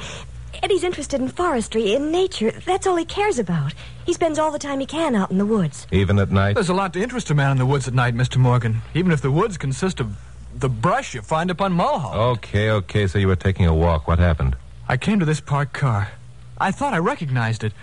Eddie's 0.64 0.82
interested 0.82 1.20
in 1.20 1.28
forestry, 1.28 1.93
in 1.93 2.11
nature. 2.11 2.50
That's 2.64 2.87
all 2.87 2.96
he 2.96 3.05
cares 3.05 3.38
about. 3.38 3.75
He 4.06 4.14
spends 4.14 4.38
all 4.38 4.50
the 4.50 4.58
time 4.58 4.81
he 4.81 4.87
can 4.87 5.14
out 5.14 5.31
in 5.31 5.37
the 5.37 5.44
woods. 5.44 5.87
Even 5.93 6.19
at 6.19 6.31
night? 6.31 6.55
There's 6.55 6.70
a 6.70 6.75
lot 6.75 6.94
to 6.94 7.02
interest 7.02 7.28
a 7.28 7.34
man 7.34 7.50
in 7.50 7.58
the 7.58 7.66
woods 7.66 7.87
at 7.87 7.93
night, 7.93 8.14
Mr. 8.14 8.38
Morgan. 8.38 8.81
Even 8.94 9.12
if 9.12 9.20
the 9.20 9.31
woods 9.31 9.58
consist 9.58 10.00
of 10.00 10.16
the 10.55 10.70
brush 10.70 11.12
you 11.12 11.20
find 11.20 11.50
up 11.50 11.61
on 11.61 11.75
Mulholland. 11.75 12.38
Okay, 12.38 12.70
okay, 12.70 13.06
so 13.06 13.19
you 13.19 13.26
were 13.28 13.37
taking 13.37 13.66
a 13.66 13.75
walk. 13.75 14.08
What 14.08 14.19
happened? 14.19 14.56
I 14.88 14.96
came 14.96 15.20
to 15.20 15.26
this 15.26 15.38
parked 15.38 15.75
car. 15.75 16.12
I 16.56 16.70
thought 16.70 16.94
I 16.94 16.99
recognized 16.99 17.62
it. 17.62 17.75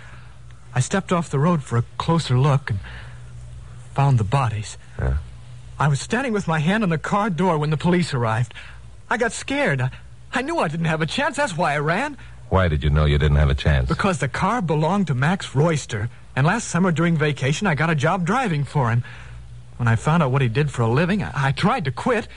I 0.74 0.80
stepped 0.80 1.12
off 1.12 1.30
the 1.30 1.38
road 1.38 1.62
for 1.62 1.78
a 1.78 1.84
closer 1.98 2.36
look 2.36 2.68
and 2.68 2.80
found 3.94 4.18
the 4.18 4.24
bodies. 4.24 4.76
Yeah. 4.98 5.18
I 5.78 5.86
was 5.86 6.00
standing 6.00 6.32
with 6.32 6.48
my 6.48 6.58
hand 6.58 6.82
on 6.82 6.88
the 6.88 6.98
car 6.98 7.30
door 7.30 7.58
when 7.58 7.70
the 7.70 7.76
police 7.76 8.12
arrived. 8.12 8.54
I 9.08 9.18
got 9.18 9.30
scared. 9.30 9.80
I, 9.80 9.90
I 10.32 10.42
knew 10.42 10.58
I 10.58 10.66
didn't 10.66 10.86
have 10.86 11.00
a 11.00 11.06
chance. 11.06 11.36
That's 11.36 11.56
why 11.56 11.74
I 11.74 11.78
ran. 11.78 12.16
Why 12.52 12.68
did 12.68 12.84
you 12.84 12.90
know 12.90 13.06
you 13.06 13.16
didn't 13.16 13.38
have 13.38 13.48
a 13.48 13.54
chance? 13.54 13.88
Because 13.88 14.18
the 14.18 14.28
car 14.28 14.60
belonged 14.60 15.06
to 15.06 15.14
Max 15.14 15.54
Royster. 15.54 16.10
And 16.36 16.46
last 16.46 16.68
summer 16.68 16.92
during 16.92 17.16
vacation, 17.16 17.66
I 17.66 17.74
got 17.74 17.88
a 17.88 17.94
job 17.94 18.26
driving 18.26 18.64
for 18.64 18.90
him. 18.90 19.04
When 19.78 19.88
I 19.88 19.96
found 19.96 20.22
out 20.22 20.32
what 20.32 20.42
he 20.42 20.48
did 20.48 20.70
for 20.70 20.82
a 20.82 20.86
living, 20.86 21.22
I, 21.22 21.30
I 21.34 21.52
tried 21.52 21.86
to 21.86 21.90
quit. 21.90 22.28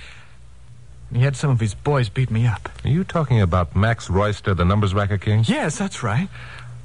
And 1.09 1.17
he 1.17 1.23
had 1.25 1.35
some 1.35 1.49
of 1.49 1.59
his 1.59 1.73
boys 1.73 2.07
beat 2.07 2.31
me 2.31 2.47
up. 2.47 2.69
Are 2.85 2.89
you 2.89 3.03
talking 3.03 3.41
about 3.41 3.75
Max 3.75 4.09
Royster, 4.09 4.53
the 4.53 4.63
numbers 4.63 4.93
racket 4.93 5.19
king? 5.19 5.43
Yes, 5.45 5.77
that's 5.77 6.01
right. 6.01 6.29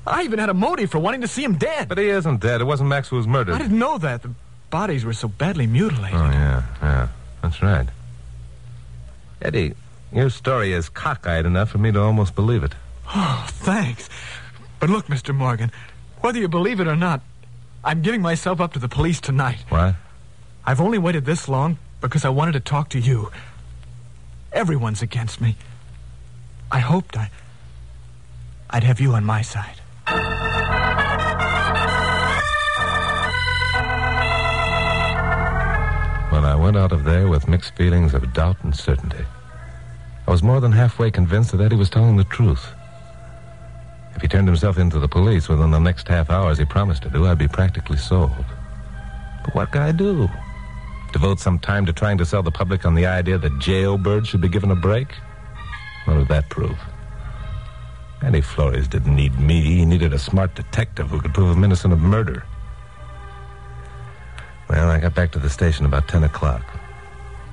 I 0.08 0.24
even 0.24 0.40
had 0.40 0.48
a 0.48 0.54
motive 0.54 0.90
for 0.90 0.98
wanting 0.98 1.20
to 1.20 1.28
see 1.28 1.44
him 1.44 1.54
dead. 1.54 1.88
But 1.88 1.98
he 1.98 2.08
isn't 2.08 2.40
dead. 2.40 2.60
It 2.60 2.64
wasn't 2.64 2.88
Max 2.88 3.10
who 3.10 3.16
was 3.16 3.28
murdered. 3.28 3.54
I 3.54 3.58
didn't 3.58 3.78
know 3.78 3.96
that. 3.98 4.22
The 4.22 4.32
bodies 4.70 5.04
were 5.04 5.12
so 5.12 5.28
badly 5.28 5.68
mutilated. 5.68 6.18
Oh, 6.18 6.30
yeah, 6.30 6.62
yeah. 6.82 7.08
That's 7.42 7.62
right. 7.62 7.86
Eddie, 9.40 9.74
your 10.12 10.30
story 10.30 10.72
is 10.72 10.88
cockeyed 10.88 11.46
enough 11.46 11.70
for 11.70 11.78
me 11.78 11.92
to 11.92 12.00
almost 12.00 12.34
believe 12.34 12.64
it. 12.64 12.74
Oh, 13.14 13.46
thanks. 13.48 14.08
But 14.78 14.90
look, 14.90 15.06
Mr. 15.06 15.34
Morgan, 15.34 15.70
whether 16.20 16.38
you 16.38 16.48
believe 16.48 16.80
it 16.80 16.86
or 16.86 16.96
not, 16.96 17.22
I'm 17.82 18.02
giving 18.02 18.22
myself 18.22 18.60
up 18.60 18.72
to 18.74 18.78
the 18.78 18.88
police 18.88 19.20
tonight. 19.20 19.64
What? 19.68 19.96
I've 20.64 20.80
only 20.80 20.98
waited 20.98 21.24
this 21.24 21.48
long 21.48 21.78
because 22.00 22.24
I 22.24 22.28
wanted 22.28 22.52
to 22.52 22.60
talk 22.60 22.88
to 22.90 23.00
you. 23.00 23.30
Everyone's 24.52 25.02
against 25.02 25.40
me. 25.40 25.56
I 26.70 26.78
hoped 26.80 27.16
I. 27.16 27.30
I'd 28.68 28.84
have 28.84 29.00
you 29.00 29.12
on 29.12 29.24
my 29.24 29.42
side. 29.42 29.80
Well, 36.30 36.44
I 36.46 36.54
went 36.54 36.76
out 36.76 36.92
of 36.92 37.04
there 37.04 37.28
with 37.28 37.48
mixed 37.48 37.74
feelings 37.74 38.14
of 38.14 38.32
doubt 38.32 38.62
and 38.62 38.74
certainty. 38.74 39.24
I 40.28 40.30
was 40.30 40.42
more 40.42 40.60
than 40.60 40.70
halfway 40.72 41.10
convinced 41.10 41.50
that 41.52 41.60
Eddie 41.60 41.76
was 41.76 41.90
telling 41.90 42.16
the 42.16 42.24
truth. 42.24 42.72
If 44.20 44.24
he 44.24 44.28
turned 44.28 44.48
himself 44.48 44.76
into 44.76 44.98
the 44.98 45.08
police 45.08 45.48
within 45.48 45.70
the 45.70 45.78
next 45.78 46.06
half 46.06 46.28
hour, 46.28 46.50
as 46.50 46.58
he 46.58 46.66
promised 46.66 47.04
to 47.04 47.08
do, 47.08 47.24
I'd 47.24 47.38
be 47.38 47.48
practically 47.48 47.96
sold. 47.96 48.44
But 49.42 49.54
what 49.54 49.72
could 49.72 49.80
I 49.80 49.92
do? 49.92 50.28
Devote 51.14 51.40
some 51.40 51.58
time 51.58 51.86
to 51.86 51.94
trying 51.94 52.18
to 52.18 52.26
sell 52.26 52.42
the 52.42 52.50
public 52.50 52.84
on 52.84 52.94
the 52.94 53.06
idea 53.06 53.38
that 53.38 53.50
jailbirds 53.60 54.26
should 54.26 54.42
be 54.42 54.50
given 54.50 54.72
a 54.72 54.76
break? 54.76 55.14
What 56.04 56.18
would 56.18 56.28
that 56.28 56.50
prove? 56.50 56.78
Eddie 58.22 58.42
Flores 58.42 58.86
didn't 58.88 59.16
need 59.16 59.40
me. 59.40 59.62
He 59.62 59.86
needed 59.86 60.12
a 60.12 60.18
smart 60.18 60.54
detective 60.54 61.08
who 61.08 61.22
could 61.22 61.32
prove 61.32 61.56
him 61.56 61.64
innocent 61.64 61.94
of 61.94 62.00
murder. 62.00 62.44
Well, 64.68 64.90
I 64.90 65.00
got 65.00 65.14
back 65.14 65.32
to 65.32 65.38
the 65.38 65.48
station 65.48 65.86
about 65.86 66.08
10 66.08 66.24
o'clock. 66.24 66.62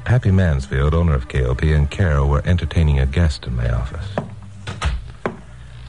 Pappy 0.04 0.32
Mansfield, 0.32 0.94
owner 0.94 1.16
of 1.16 1.30
KOP, 1.30 1.64
and 1.64 1.90
Carol 1.90 2.28
were 2.28 2.42
entertaining 2.44 3.00
a 3.00 3.06
guest 3.06 3.48
in 3.48 3.56
my 3.56 3.70
office. 3.70 4.28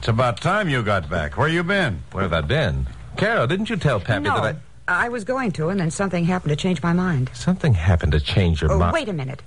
It's 0.09 0.15
about 0.15 0.41
time 0.41 0.69
you 0.69 0.81
got 0.81 1.07
back. 1.07 1.37
Where 1.37 1.47
you 1.47 1.63
been? 1.63 2.01
Where 2.13 2.23
have 2.23 2.33
I 2.33 2.41
been? 2.41 2.87
Carol, 3.15 3.45
didn't 3.45 3.69
you 3.69 3.75
tell 3.75 3.99
Pappy 3.99 4.23
no, 4.23 4.41
that 4.41 4.55
I... 4.87 5.05
I 5.05 5.09
was 5.09 5.23
going 5.23 5.51
to, 5.51 5.69
and 5.69 5.79
then 5.79 5.91
something 5.91 6.25
happened 6.25 6.49
to 6.49 6.55
change 6.55 6.81
my 6.81 6.93
mind. 6.93 7.29
Something 7.35 7.75
happened 7.75 8.13
to 8.13 8.19
change 8.19 8.59
your 8.59 8.71
Oh, 8.71 8.79
mind. 8.79 8.91
wait 8.95 9.07
a 9.07 9.13
minute. 9.13 9.43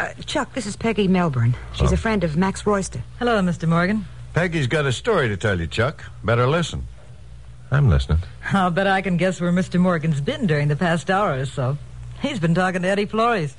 Uh, 0.00 0.14
Chuck, 0.24 0.54
this 0.54 0.64
is 0.64 0.76
Peggy 0.76 1.08
Melbourne. 1.08 1.54
She's 1.74 1.90
Oh. 1.90 1.94
a 1.94 1.98
friend 1.98 2.24
of 2.24 2.38
Max 2.38 2.64
Royster. 2.64 3.02
Hello, 3.18 3.38
Mr. 3.42 3.68
Morgan. 3.68 4.06
Peggy's 4.32 4.66
got 4.66 4.86
a 4.86 4.92
story 4.92 5.28
to 5.28 5.36
tell 5.36 5.60
you, 5.60 5.66
Chuck. 5.66 6.02
Better 6.24 6.46
listen. 6.46 6.86
I'm 7.70 7.90
listening. 7.90 8.20
I'll 8.50 8.70
bet 8.70 8.86
I 8.86 9.02
can 9.02 9.18
guess 9.18 9.42
where 9.42 9.52
Mr. 9.52 9.78
Morgan's 9.78 10.22
been 10.22 10.46
during 10.46 10.68
the 10.68 10.76
past 10.76 11.10
hour 11.10 11.38
or 11.38 11.44
so. 11.44 11.76
He's 12.22 12.40
been 12.40 12.54
talking 12.54 12.80
to 12.80 12.88
Eddie 12.88 13.04
Flores. 13.04 13.54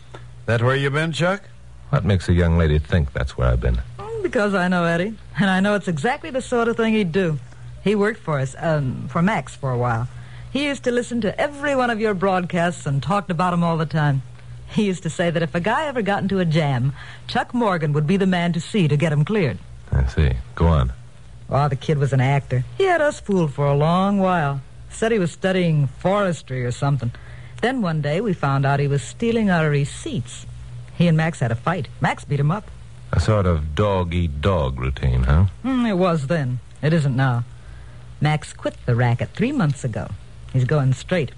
That 0.47 0.63
where 0.63 0.75
you 0.75 0.89
been, 0.89 1.11
Chuck? 1.11 1.43
What 1.91 2.03
makes 2.05 2.27
a 2.27 2.33
young 2.33 2.57
lady 2.57 2.79
think 2.79 3.13
that's 3.13 3.37
where 3.37 3.49
I've 3.49 3.61
been? 3.61 3.79
Because 4.23 4.55
I 4.55 4.69
know 4.69 4.85
Eddie, 4.85 5.15
and 5.37 5.49
I 5.49 5.59
know 5.59 5.75
it's 5.75 5.87
exactly 5.89 6.31
the 6.31 6.41
sort 6.41 6.67
of 6.69 6.77
thing 6.77 6.93
he'd 6.93 7.11
do. 7.11 7.37
He 7.83 7.93
worked 7.93 8.21
for 8.21 8.39
us, 8.39 8.55
um, 8.57 9.07
for 9.09 9.21
Max 9.21 9.53
for 9.55 9.69
a 9.71 9.77
while. 9.77 10.07
He 10.51 10.65
used 10.65 10.83
to 10.85 10.91
listen 10.91 11.19
to 11.21 11.39
every 11.39 11.75
one 11.75 11.89
of 11.89 11.99
your 11.99 12.13
broadcasts 12.13 12.85
and 12.85 13.03
talked 13.03 13.29
about 13.29 13.53
'em 13.53 13.63
all 13.63 13.77
the 13.77 13.85
time. 13.85 14.21
He 14.67 14.85
used 14.85 15.03
to 15.03 15.09
say 15.09 15.29
that 15.29 15.43
if 15.43 15.53
a 15.53 15.59
guy 15.59 15.85
ever 15.85 16.01
got 16.01 16.23
into 16.23 16.39
a 16.39 16.45
jam, 16.45 16.93
Chuck 17.27 17.53
Morgan 17.53 17.91
would 17.93 18.07
be 18.07 18.17
the 18.17 18.25
man 18.25 18.53
to 18.53 18.59
see 18.59 18.87
to 18.87 18.95
get 18.95 19.11
him 19.11 19.25
cleared. 19.25 19.59
I 19.91 20.05
see. 20.05 20.31
Go 20.55 20.67
on. 20.67 20.93
Oh, 21.49 21.67
the 21.67 21.75
kid 21.75 21.97
was 21.97 22.13
an 22.13 22.21
actor. 22.21 22.63
He 22.77 22.85
had 22.85 23.01
us 23.01 23.19
fooled 23.19 23.53
for 23.53 23.67
a 23.67 23.75
long 23.75 24.19
while. 24.19 24.61
Said 24.89 25.11
he 25.11 25.19
was 25.19 25.31
studying 25.31 25.87
forestry 25.99 26.63
or 26.65 26.71
something. 26.71 27.11
Then 27.61 27.81
one 27.81 28.01
day 28.01 28.21
we 28.21 28.33
found 28.33 28.65
out 28.65 28.79
he 28.79 28.87
was 28.87 29.03
stealing 29.03 29.51
our 29.51 29.69
receipts. 29.69 30.45
He 30.95 31.07
and 31.07 31.17
Max 31.17 31.39
had 31.41 31.51
a 31.51 31.55
fight. 31.55 31.87
Max 31.99 32.23
beat 32.23 32.39
him 32.39 32.51
up. 32.51 32.69
A 33.15 33.19
sort 33.19 33.45
of 33.45 33.75
dog 33.75 34.13
eat 34.13 34.41
dog 34.41 34.79
routine, 34.79 35.23
huh? 35.23 35.45
Hmm, 35.61 35.85
it 35.85 35.97
was 35.97 36.27
then. 36.27 36.59
It 36.81 36.93
isn't 36.93 37.15
now. 37.15 37.43
Max 38.19 38.53
quit 38.53 38.75
the 38.87 38.95
racket 38.95 39.29
three 39.35 39.51
months 39.51 39.83
ago. 39.83 40.07
He's 40.51 40.65
going 40.65 40.93
straight. 40.93 41.31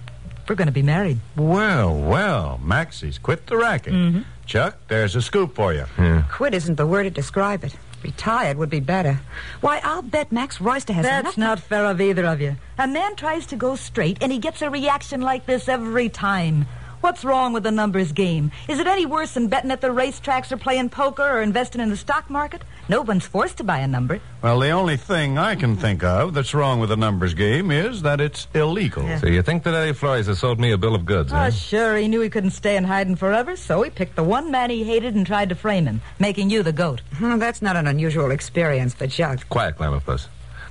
We're 0.48 0.56
going 0.56 0.68
to 0.68 0.72
be 0.72 0.82
married. 0.84 1.20
Well, 1.36 1.94
well, 1.94 2.60
Maxie's 2.64 3.18
quit 3.18 3.48
the 3.48 3.58
racket. 3.58 3.94
Mm-hmm. 3.94 4.22
Chuck, 4.46 4.78
there's 4.88 5.16
a 5.16 5.22
scoop 5.22 5.56
for 5.56 5.74
you. 5.74 5.86
Quit 6.32 6.54
isn't 6.54 6.76
the 6.76 6.86
word 6.88 7.04
to 7.04 7.10
describe 7.10 7.64
it. 7.66 7.76
Retired 8.04 8.58
would 8.58 8.70
be 8.70 8.80
better. 8.80 9.20
Why, 9.62 9.82
I'll 9.84 10.04
bet 10.04 10.32
Max 10.32 10.62
Royster 10.62 10.94
has 10.94 11.04
That's 11.06 11.36
enough- 11.36 11.38
not 11.38 11.60
fair 11.60 11.86
of 11.86 12.00
either 12.00 12.26
of 12.26 12.40
you. 12.40 12.56
A 12.78 12.88
man 12.88 13.16
tries 13.16 13.48
to 13.48 13.56
go 13.58 13.76
straight, 13.76 14.20
and 14.22 14.32
he 14.32 14.38
gets 14.38 14.62
a 14.62 14.70
reaction 14.70 15.20
like 15.22 15.46
this 15.48 15.68
every 15.68 16.08
time. 16.10 16.68
What's 17.06 17.24
wrong 17.24 17.54
with 17.54 17.62
the 17.62 17.70
numbers 17.70 18.12
game? 18.14 18.52
Is 18.68 18.80
it 18.80 18.88
any 18.88 19.06
worse 19.06 19.36
than 19.36 19.48
betting 19.48 19.70
at 19.70 19.80
the 19.80 19.90
racetracks 19.90 20.52
or 20.52 20.58
playing 20.58 20.90
poker 20.90 21.22
or 21.22 21.44
investing 21.44 21.80
in 21.80 21.92
the 21.92 21.96
stock 21.98 22.32
market? 22.32 22.64
No 22.90 23.04
one's 23.04 23.28
forced 23.28 23.58
to 23.58 23.64
buy 23.64 23.78
a 23.78 23.88
number. 23.88 24.20
Well, 24.42 24.60
the 24.60 24.72
only 24.72 24.98
thing 24.98 25.38
I 25.38 25.54
can 25.54 25.76
think 25.76 26.04
of 26.04 26.34
that's 26.34 26.56
wrong 26.56 26.80
with 26.80 26.90
the 26.90 26.98
numbers 26.98 27.36
game 27.36 27.70
is 27.70 28.02
that 28.02 28.20
it's 28.20 28.48
illegal. 28.56 29.04
Yeah. 29.04 29.20
So 29.20 29.28
you 29.28 29.44
think 29.44 29.62
that 29.66 29.76
Eddie 29.76 29.94
Flores 29.94 30.26
has 30.26 30.40
sold 30.40 30.60
me 30.60 30.72
a 30.72 30.80
bill 30.80 30.96
of 30.96 31.06
goods, 31.06 31.32
Oh, 31.32 31.36
huh? 31.36 31.52
sure, 31.52 31.96
he 31.96 32.08
knew 32.08 32.22
he 32.22 32.30
couldn't 32.32 32.50
stay 32.58 32.76
in 32.76 32.84
hiding 32.86 33.18
forever, 33.18 33.56
so 33.56 33.84
he 33.84 33.92
picked 33.92 34.16
the 34.16 34.24
one 34.24 34.50
man 34.50 34.72
he 34.72 34.84
hated 34.84 35.14
and 35.14 35.28
tried 35.28 35.50
to 35.50 35.56
frame 35.56 35.86
him, 35.86 36.02
making 36.18 36.50
you 36.50 36.64
the 36.64 36.74
goat. 36.74 37.02
Hmm, 37.18 37.38
That's 37.38 37.62
not 37.62 37.76
an 37.76 37.86
unusual 37.86 38.32
experience 38.32 38.96
for 38.96 39.06
Chuck. 39.06 39.48
Quiet, 39.50 39.78
Glamourpuss. 39.78 40.26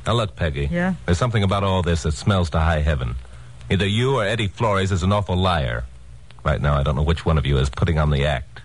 Now 0.05 0.15
look, 0.15 0.35
Peggy. 0.35 0.69
Yeah? 0.69 0.95
There's 1.07 1.17
something 1.19 1.45
about 1.45 1.63
all 1.63 1.83
this 1.83 2.03
that 2.03 2.15
smells 2.15 2.51
to 2.51 2.59
high 2.59 2.81
heaven. 2.81 3.15
Either 3.71 3.87
you 3.87 4.17
or 4.17 4.25
Eddie 4.27 4.49
Flores 4.49 4.91
is 4.91 5.05
an 5.05 5.13
awful 5.13 5.37
liar. 5.37 5.85
Right 6.45 6.61
now, 6.61 6.75
I 6.75 6.83
don't 6.83 6.95
know 6.95 7.03
which 7.03 7.25
one 7.25 7.39
of 7.39 7.47
you 7.47 7.59
is 7.59 7.71
putting 7.71 7.99
on 7.99 8.11
the 8.11 8.27
act. 8.27 8.61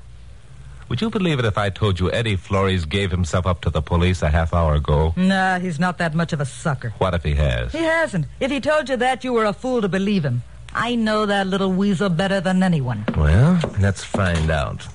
Would 0.90 1.02
you 1.02 1.10
believe 1.10 1.40
it 1.40 1.46
if 1.46 1.58
I 1.58 1.70
told 1.70 2.00
you 2.00 2.12
Eddie 2.12 2.36
Flores 2.36 2.86
gave 2.86 3.12
himself 3.12 3.46
up 3.46 3.62
to 3.62 3.70
the 3.70 3.82
police 3.82 4.22
a 4.22 4.30
half 4.30 4.54
hour 4.54 4.74
ago? 4.76 5.14
Nah, 5.16 5.60
he's 5.60 5.80
not 5.80 6.00
that 6.00 6.16
much 6.16 6.34
of 6.34 6.42
a 6.42 6.46
sucker. 6.46 6.94
What 6.98 7.14
if 7.14 7.24
he 7.24 7.36
has? 7.36 7.72
He 7.72 7.78
hasn't. 7.78 8.26
If 8.40 8.52
he 8.52 8.60
told 8.60 8.90
you 8.90 8.98
that, 8.98 9.24
you 9.24 9.32
were 9.34 9.46
a 9.46 9.54
fool 9.54 9.82
to 9.82 9.88
believe 9.88 10.26
him. 10.26 10.42
I 10.74 10.96
know 10.96 11.26
that 11.26 11.48
little 11.48 11.72
weasel 11.72 12.10
better 12.10 12.42
than 12.42 12.64
anyone. 12.64 13.06
Well, 13.16 13.60
let's 13.80 14.04
find 14.04 14.50
out. 14.52 14.86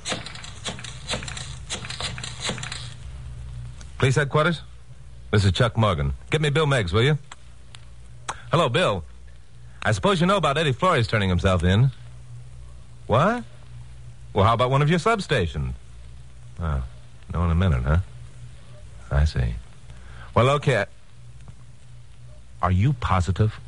Police 3.99 4.17
headquarters? 4.17 4.61
This 5.31 5.45
is 5.45 5.53
Chuck 5.53 5.76
Morgan. 5.76 6.12
Get 6.31 6.41
me 6.41 6.50
Bill 6.50 6.67
Meggs, 6.67 6.93
will 6.93 7.03
you? 7.03 7.19
Hello, 8.50 8.69
Bill. 8.69 9.05
I 9.83 9.93
suppose 9.93 10.21
you 10.21 10.26
know 10.26 10.37
about 10.37 10.59
Eddie 10.59 10.73
Flores 10.73 11.07
turning 11.07 11.29
himself 11.29 11.64
in. 11.64 11.91
What? 13.06 13.44
Well, 14.32 14.44
how 14.44 14.54
about 14.54 14.70
one 14.70 14.82
of 14.82 14.90
your 14.90 14.99
substations? 14.99 15.73
Ah, 16.61 16.82
oh, 16.82 16.84
no 17.32 17.44
in 17.44 17.50
a 17.50 17.54
minute, 17.54 17.82
huh? 17.82 17.99
I 19.11 19.25
see. 19.25 19.54
Well, 20.34 20.50
okay. 20.50 20.87
Are 22.62 22.70
you 22.70 22.94
positive? 22.94 23.58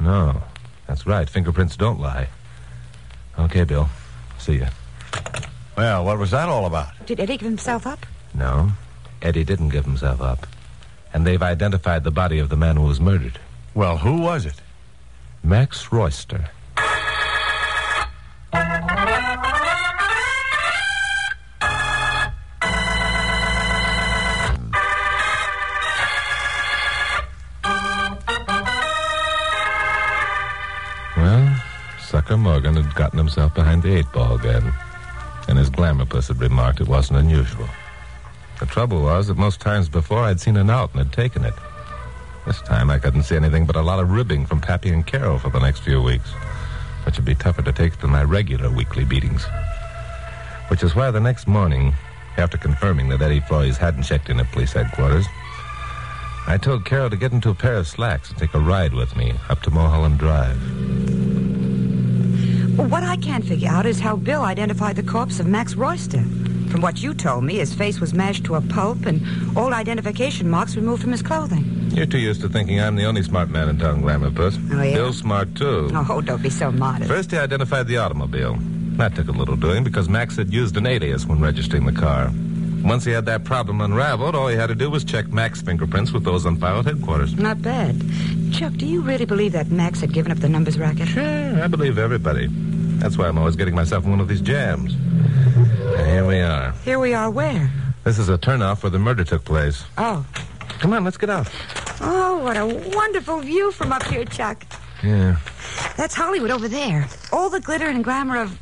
No. 0.00 0.42
That's 0.88 1.06
right. 1.06 1.28
Fingerprints 1.28 1.76
don't 1.76 2.00
lie. 2.00 2.28
Okay, 3.38 3.64
Bill. 3.64 3.88
See 4.38 4.54
you. 4.54 4.66
Well, 5.76 6.04
what 6.04 6.18
was 6.18 6.30
that 6.32 6.48
all 6.48 6.64
about? 6.66 6.88
Did 7.06 7.20
Eddie 7.20 7.36
give 7.36 7.46
himself 7.46 7.86
up? 7.86 8.04
No, 8.34 8.72
Eddie 9.22 9.44
didn't 9.44 9.68
give 9.68 9.84
himself 9.84 10.20
up. 10.20 10.46
And 11.12 11.26
they've 11.26 11.42
identified 11.42 12.04
the 12.04 12.10
body 12.10 12.38
of 12.38 12.48
the 12.48 12.56
man 12.56 12.76
who 12.76 12.82
was 12.84 13.00
murdered. 13.00 13.38
Well, 13.74 13.98
who 13.98 14.18
was 14.20 14.44
it? 14.46 14.60
Max 15.44 15.92
Royster. 15.92 16.50
Gotten 32.98 33.16
himself 33.16 33.54
behind 33.54 33.84
the 33.84 33.94
eight 33.94 34.10
ball 34.12 34.34
again. 34.34 34.74
And 35.46 35.56
his 35.56 35.70
glamourpuss 35.70 36.26
had 36.26 36.40
remarked 36.40 36.80
it 36.80 36.88
wasn't 36.88 37.20
unusual. 37.20 37.68
The 38.58 38.66
trouble 38.66 39.02
was 39.02 39.28
that 39.28 39.38
most 39.38 39.60
times 39.60 39.88
before 39.88 40.24
I'd 40.24 40.40
seen 40.40 40.56
it 40.56 40.68
out 40.68 40.90
and 40.90 40.98
had 40.98 41.12
taken 41.12 41.44
it. 41.44 41.54
This 42.44 42.60
time 42.62 42.90
I 42.90 42.98
couldn't 42.98 43.22
see 43.22 43.36
anything 43.36 43.66
but 43.66 43.76
a 43.76 43.82
lot 43.82 44.00
of 44.00 44.10
ribbing 44.10 44.46
from 44.46 44.60
Pappy 44.60 44.90
and 44.90 45.06
Carol 45.06 45.38
for 45.38 45.48
the 45.48 45.60
next 45.60 45.80
few 45.80 46.02
weeks, 46.02 46.28
which 47.06 47.16
would 47.16 47.24
be 47.24 47.36
tougher 47.36 47.62
to 47.62 47.72
take 47.72 47.96
than 48.00 48.10
my 48.10 48.24
regular 48.24 48.68
weekly 48.68 49.04
beatings. 49.04 49.46
Which 50.66 50.82
is 50.82 50.96
why 50.96 51.12
the 51.12 51.20
next 51.20 51.46
morning, 51.46 51.94
after 52.36 52.58
confirming 52.58 53.10
that 53.10 53.22
Eddie 53.22 53.40
Flores 53.40 53.76
hadn't 53.76 54.02
checked 54.02 54.28
in 54.28 54.40
at 54.40 54.50
police 54.50 54.72
headquarters, 54.72 55.26
I 56.48 56.58
told 56.60 56.84
Carol 56.84 57.10
to 57.10 57.16
get 57.16 57.30
into 57.32 57.50
a 57.50 57.54
pair 57.54 57.74
of 57.74 57.86
slacks 57.86 58.30
and 58.30 58.38
take 58.38 58.54
a 58.54 58.58
ride 58.58 58.92
with 58.92 59.14
me 59.14 59.34
up 59.48 59.62
to 59.62 59.70
Mulholland 59.70 60.18
Drive. 60.18 61.07
What 62.78 63.02
I 63.02 63.16
can't 63.16 63.44
figure 63.44 63.68
out 63.68 63.86
is 63.86 63.98
how 63.98 64.14
Bill 64.14 64.42
identified 64.42 64.94
the 64.94 65.02
corpse 65.02 65.40
of 65.40 65.46
Max 65.48 65.74
Royster. 65.74 66.22
From 66.70 66.80
what 66.80 67.02
you 67.02 67.12
told 67.12 67.42
me, 67.42 67.56
his 67.56 67.74
face 67.74 67.98
was 68.00 68.14
mashed 68.14 68.44
to 68.44 68.54
a 68.54 68.60
pulp 68.60 69.04
and 69.04 69.20
all 69.58 69.74
identification 69.74 70.48
marks 70.48 70.76
removed 70.76 71.02
from 71.02 71.10
his 71.10 71.20
clothing. 71.20 71.64
You're 71.92 72.06
too 72.06 72.18
used 72.18 72.40
to 72.42 72.48
thinking 72.48 72.80
I'm 72.80 72.94
the 72.94 73.04
only 73.04 73.24
smart 73.24 73.50
man 73.50 73.68
in 73.68 73.78
town, 73.78 74.02
Glamourpuss. 74.02 74.72
Oh, 74.72 74.80
yeah? 74.80 74.94
Bill's 74.94 75.18
smart, 75.18 75.56
too. 75.56 75.90
Oh, 75.92 76.20
don't 76.20 76.40
be 76.40 76.50
so 76.50 76.70
modest. 76.70 77.10
First, 77.10 77.32
he 77.32 77.36
identified 77.36 77.88
the 77.88 77.96
automobile. 77.96 78.56
That 78.96 79.16
took 79.16 79.26
a 79.26 79.32
little 79.32 79.56
doing 79.56 79.82
because 79.82 80.08
Max 80.08 80.36
had 80.36 80.52
used 80.52 80.76
an 80.76 80.86
alias 80.86 81.26
when 81.26 81.40
registering 81.40 81.84
the 81.84 81.92
car. 81.92 82.30
Once 82.84 83.04
he 83.04 83.10
had 83.10 83.26
that 83.26 83.42
problem 83.42 83.80
unraveled, 83.80 84.36
all 84.36 84.46
he 84.46 84.56
had 84.56 84.68
to 84.68 84.74
do 84.74 84.88
was 84.88 85.02
check 85.04 85.26
Max's 85.28 85.64
fingerprints 85.64 86.12
with 86.12 86.22
those 86.22 86.46
on 86.46 86.56
file 86.58 86.78
at 86.78 86.84
headquarters. 86.84 87.34
Not 87.34 87.60
bad. 87.60 88.00
Chuck, 88.52 88.72
do 88.74 88.86
you 88.86 89.00
really 89.00 89.24
believe 89.24 89.52
that 89.52 89.68
Max 89.68 90.00
had 90.00 90.12
given 90.12 90.30
up 90.30 90.38
the 90.38 90.48
numbers 90.48 90.78
racket? 90.78 91.08
Sure, 91.08 91.62
I 91.62 91.66
believe 91.66 91.98
everybody. 91.98 92.48
That's 92.98 93.16
why 93.16 93.28
I'm 93.28 93.38
always 93.38 93.56
getting 93.56 93.74
myself 93.74 94.04
in 94.04 94.10
one 94.10 94.20
of 94.20 94.28
these 94.28 94.40
jams. 94.40 94.94
And 94.94 96.06
here 96.06 96.26
we 96.26 96.40
are. 96.40 96.72
Here 96.84 96.98
we 96.98 97.14
are 97.14 97.30
where? 97.30 97.70
This 98.04 98.18
is 98.18 98.28
a 98.28 98.38
turnoff 98.38 98.82
where 98.82 98.90
the 98.90 98.98
murder 98.98 99.24
took 99.24 99.44
place. 99.44 99.84
Oh. 99.96 100.24
Come 100.80 100.92
on, 100.92 101.04
let's 101.04 101.16
get 101.16 101.30
out. 101.30 101.48
Oh, 102.00 102.38
what 102.38 102.56
a 102.56 102.66
wonderful 102.94 103.40
view 103.40 103.72
from 103.72 103.92
up 103.92 104.04
here, 104.04 104.24
Chuck. 104.24 104.64
Yeah. 105.02 105.36
That's 105.96 106.14
Hollywood 106.14 106.50
over 106.50 106.68
there. 106.68 107.08
All 107.32 107.50
the 107.50 107.60
glitter 107.60 107.86
and 107.86 108.04
glamour 108.04 108.40
of. 108.40 108.58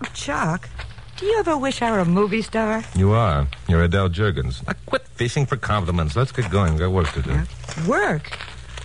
of 0.00 0.12
Chuck. 0.14 0.68
Do 1.16 1.26
you 1.26 1.38
ever 1.38 1.58
wish 1.58 1.82
I 1.82 1.90
were 1.90 1.98
a 1.98 2.04
movie 2.04 2.42
star? 2.42 2.84
You 2.94 3.12
are. 3.12 3.48
You're 3.68 3.82
Adele 3.82 4.08
Jergens. 4.10 4.64
Now 4.66 4.74
quit 4.86 5.06
fishing 5.08 5.46
for 5.46 5.56
compliments. 5.56 6.14
Let's 6.14 6.32
get 6.32 6.50
going. 6.50 6.72
We've 6.72 6.80
got 6.80 6.92
work 6.92 7.10
to 7.12 7.22
do. 7.22 7.40
Work? 7.86 8.38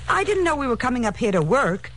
I 0.10 0.24
didn't 0.24 0.44
know 0.44 0.56
we 0.56 0.68
were 0.68 0.76
coming 0.78 1.06
up 1.06 1.16
here 1.16 1.32
to 1.32 1.42
work. 1.42 1.92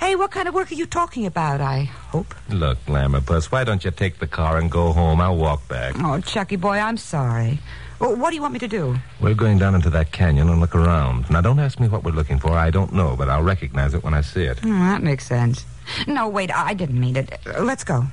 Hey, 0.00 0.16
what 0.16 0.30
kind 0.30 0.48
of 0.48 0.54
work 0.54 0.72
are 0.72 0.74
you 0.74 0.86
talking 0.86 1.26
about, 1.26 1.60
I 1.60 1.80
hope? 1.84 2.34
Look, 2.48 2.78
Glamourpuss, 2.86 3.52
why 3.52 3.64
don't 3.64 3.84
you 3.84 3.90
take 3.90 4.18
the 4.18 4.26
car 4.26 4.56
and 4.56 4.70
go 4.70 4.92
home? 4.92 5.20
I'll 5.20 5.36
walk 5.36 5.68
back. 5.68 5.94
Oh, 5.98 6.18
Chucky 6.20 6.56
boy, 6.56 6.78
I'm 6.78 6.96
sorry. 6.96 7.58
Well, 7.98 8.16
what 8.16 8.30
do 8.30 8.36
you 8.36 8.40
want 8.40 8.54
me 8.54 8.58
to 8.60 8.68
do? 8.68 8.96
We're 9.20 9.34
going 9.34 9.58
down 9.58 9.74
into 9.74 9.90
that 9.90 10.10
canyon 10.10 10.48
and 10.48 10.58
look 10.58 10.74
around. 10.74 11.28
Now, 11.28 11.42
don't 11.42 11.58
ask 11.58 11.78
me 11.78 11.86
what 11.86 12.02
we're 12.02 12.12
looking 12.12 12.38
for. 12.38 12.52
I 12.52 12.70
don't 12.70 12.94
know, 12.94 13.14
but 13.14 13.28
I'll 13.28 13.42
recognize 13.42 13.92
it 13.92 14.02
when 14.02 14.14
I 14.14 14.22
see 14.22 14.44
it. 14.44 14.58
Hmm, 14.60 14.78
that 14.88 15.02
makes 15.02 15.26
sense. 15.26 15.66
No, 16.06 16.28
wait, 16.28 16.50
I 16.50 16.72
didn't 16.72 16.98
mean 16.98 17.16
it. 17.16 17.38
Uh, 17.46 17.62
Let's 17.62 17.84
go. 17.84 18.06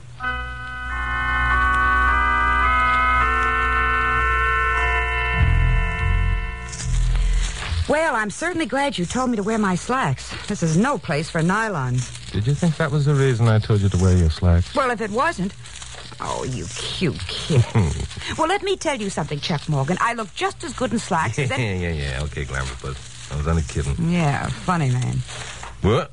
Well, 7.87 8.15
I'm 8.15 8.29
certainly 8.29 8.65
glad 8.65 8.97
you 8.97 9.05
told 9.05 9.29
me 9.29 9.37
to 9.37 9.43
wear 9.43 9.57
my 9.57 9.75
slacks. 9.75 10.33
This 10.47 10.61
is 10.61 10.75
no 10.75 10.97
place 10.97 11.29
for 11.29 11.39
nylons. 11.41 12.31
Did 12.31 12.45
you 12.45 12.53
think 12.53 12.75
that 12.77 12.91
was 12.91 13.05
the 13.05 13.15
reason 13.15 13.47
I 13.47 13.59
told 13.59 13.79
you 13.79 13.87
to 13.87 13.97
wear 13.97 14.15
your 14.17 14.29
slacks? 14.29 14.75
Well, 14.75 14.91
if 14.91 14.99
it 14.99 15.09
wasn't. 15.11 15.53
Oh, 16.19 16.43
you 16.43 16.65
cute 16.65 17.17
kid. 17.27 17.63
well, 18.37 18.47
let 18.47 18.61
me 18.63 18.75
tell 18.75 18.97
you 18.97 19.09
something, 19.09 19.39
Chuck 19.39 19.69
Morgan. 19.69 19.97
I 20.01 20.13
look 20.15 20.33
just 20.35 20.63
as 20.65 20.73
good 20.73 20.91
in 20.91 20.99
slacks 20.99 21.39
as 21.39 21.49
yeah, 21.49 21.55
any. 21.57 21.81
yeah, 21.83 21.91
yeah. 21.91 22.23
Okay, 22.23 22.43
Glamourpuss. 22.43 23.31
I 23.31 23.37
was 23.37 23.47
only 23.47 23.61
kidding. 23.63 23.95
yeah, 24.11 24.47
funny 24.47 24.89
man. 24.89 25.17
What? 25.81 26.11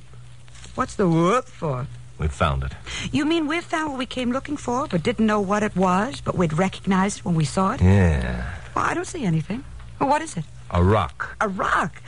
What's 0.77 0.95
the 0.95 1.09
whoop 1.09 1.47
for? 1.47 1.87
We 2.19 2.29
found 2.29 2.63
it. 2.63 2.73
You 3.11 3.25
mean 3.25 3.49
we 3.49 3.61
found 3.61 3.91
what 3.91 3.99
we 3.99 4.07
came 4.07 4.31
looking 4.31 4.57
for, 4.57 4.87
but 4.87 5.03
didn't 5.03 5.27
know 5.27 5.41
what 5.41 5.65
it 5.65 5.75
was, 5.75 6.21
but 6.21 6.37
we'd 6.37 6.53
recognize 6.53 7.17
it 7.17 7.25
when 7.25 7.35
we 7.35 7.45
saw 7.45 7.73
it? 7.73 7.81
Yeah. 7.81 8.49
Well, 8.77 8.85
I 8.85 8.95
don't 8.95 9.07
see 9.07 9.25
anything. 9.25 9.65
Well, 9.99 10.09
what 10.09 10.23
is 10.23 10.37
it? 10.37 10.45
A 10.75 10.83
rock. 10.83 11.37
A 11.41 11.49
rock. 11.49 12.03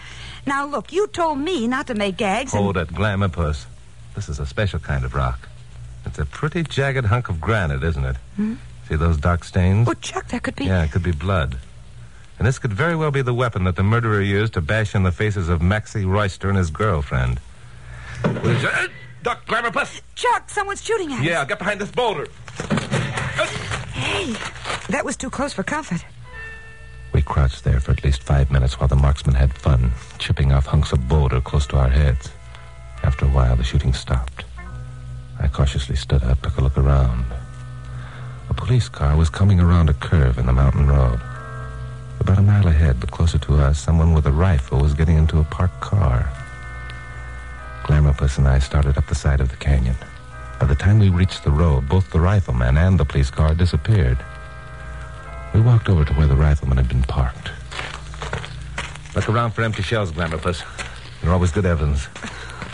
Now, 0.46 0.66
look, 0.66 0.92
you 0.92 1.06
told 1.08 1.38
me 1.38 1.66
not 1.66 1.86
to 1.86 1.94
make 1.94 2.16
gags. 2.16 2.52
and- 2.52 2.62
Hold 2.62 2.76
it, 2.76 2.92
Glamour 2.94 3.28
Puss. 3.28 3.66
This 4.14 4.28
is 4.28 4.38
a 4.38 4.46
special 4.46 4.78
kind 4.78 5.04
of 5.04 5.14
rock. 5.14 5.48
It's 6.04 6.18
a 6.18 6.24
pretty 6.26 6.62
jagged 6.62 7.06
hunk 7.06 7.28
of 7.28 7.40
granite, 7.40 7.82
isn't 7.82 8.04
it? 8.04 8.16
Hmm? 8.36 8.54
See 8.88 8.94
those 8.96 9.16
dark 9.16 9.42
stains? 9.44 9.88
Oh, 9.88 9.94
Chuck, 9.94 10.28
that 10.28 10.42
could 10.42 10.54
be. 10.56 10.64
Yeah, 10.66 10.84
it 10.84 10.92
could 10.92 11.02
be 11.02 11.10
blood. 11.12 11.58
And 12.38 12.46
this 12.46 12.58
could 12.58 12.72
very 12.72 12.94
well 12.94 13.10
be 13.10 13.22
the 13.22 13.34
weapon 13.34 13.64
that 13.64 13.76
the 13.76 13.82
murderer 13.82 14.20
used 14.20 14.52
to 14.54 14.60
bash 14.60 14.94
in 14.94 15.02
the 15.02 15.10
faces 15.12 15.48
of 15.48 15.62
Maxie 15.62 16.04
Royster 16.04 16.48
and 16.48 16.58
his 16.58 16.70
girlfriend. 16.70 17.40
It? 18.24 18.90
Duck, 19.22 19.46
Glamour 19.46 19.70
Puss! 19.72 20.00
Chuck, 20.14 20.48
someone's 20.50 20.82
shooting 20.84 21.12
at 21.12 21.20
us. 21.20 21.24
Yeah, 21.24 21.44
get 21.44 21.58
behind 21.58 21.80
this 21.80 21.90
boulder. 21.90 22.26
Hey, 23.92 24.32
that 24.90 25.04
was 25.04 25.16
too 25.16 25.30
close 25.30 25.52
for 25.52 25.62
comfort. 25.62 26.04
We 27.16 27.22
crouched 27.22 27.64
there 27.64 27.80
for 27.80 27.92
at 27.92 28.04
least 28.04 28.22
five 28.22 28.50
minutes 28.50 28.78
while 28.78 28.88
the 28.88 28.94
marksman 28.94 29.36
had 29.36 29.54
fun, 29.54 29.90
chipping 30.18 30.52
off 30.52 30.66
hunks 30.66 30.92
of 30.92 31.08
boulder 31.08 31.40
close 31.40 31.66
to 31.68 31.78
our 31.78 31.88
heads. 31.88 32.28
After 33.02 33.24
a 33.24 33.28
while, 33.28 33.56
the 33.56 33.64
shooting 33.64 33.94
stopped. 33.94 34.44
I 35.40 35.48
cautiously 35.48 35.96
stood 35.96 36.22
up, 36.22 36.42
took 36.42 36.58
a 36.58 36.60
look 36.60 36.76
around. 36.76 37.24
A 38.50 38.54
police 38.54 38.90
car 38.90 39.16
was 39.16 39.30
coming 39.30 39.60
around 39.60 39.88
a 39.88 39.94
curve 39.94 40.36
in 40.36 40.44
the 40.44 40.52
mountain 40.52 40.88
road. 40.88 41.18
About 42.20 42.36
a 42.36 42.42
mile 42.42 42.68
ahead, 42.68 43.00
but 43.00 43.12
closer 43.12 43.38
to 43.38 43.54
us, 43.54 43.80
someone 43.80 44.12
with 44.12 44.26
a 44.26 44.30
rifle 44.30 44.80
was 44.80 44.92
getting 44.92 45.16
into 45.16 45.40
a 45.40 45.44
parked 45.44 45.80
car. 45.80 46.30
Glamourpuss 47.84 48.36
and 48.36 48.46
I 48.46 48.58
started 48.58 48.98
up 48.98 49.06
the 49.06 49.14
side 49.14 49.40
of 49.40 49.48
the 49.48 49.56
canyon. 49.56 49.96
By 50.60 50.66
the 50.66 50.74
time 50.74 50.98
we 50.98 51.08
reached 51.08 51.44
the 51.44 51.50
road, 51.50 51.88
both 51.88 52.10
the 52.10 52.20
rifleman 52.20 52.76
and 52.76 53.00
the 53.00 53.06
police 53.06 53.30
car 53.30 53.54
disappeared. 53.54 54.18
We 55.56 55.62
walked 55.62 55.88
over 55.88 56.04
to 56.04 56.12
where 56.12 56.26
the 56.26 56.36
rifleman 56.36 56.76
had 56.76 56.86
been 56.86 57.02
parked. 57.04 57.50
Look 59.14 59.26
around 59.30 59.52
for 59.52 59.62
empty 59.62 59.82
shells, 59.82 60.12
Glamourpuss. 60.12 60.62
They're 61.22 61.32
always 61.32 61.50
good 61.50 61.64
evidence. 61.64 62.08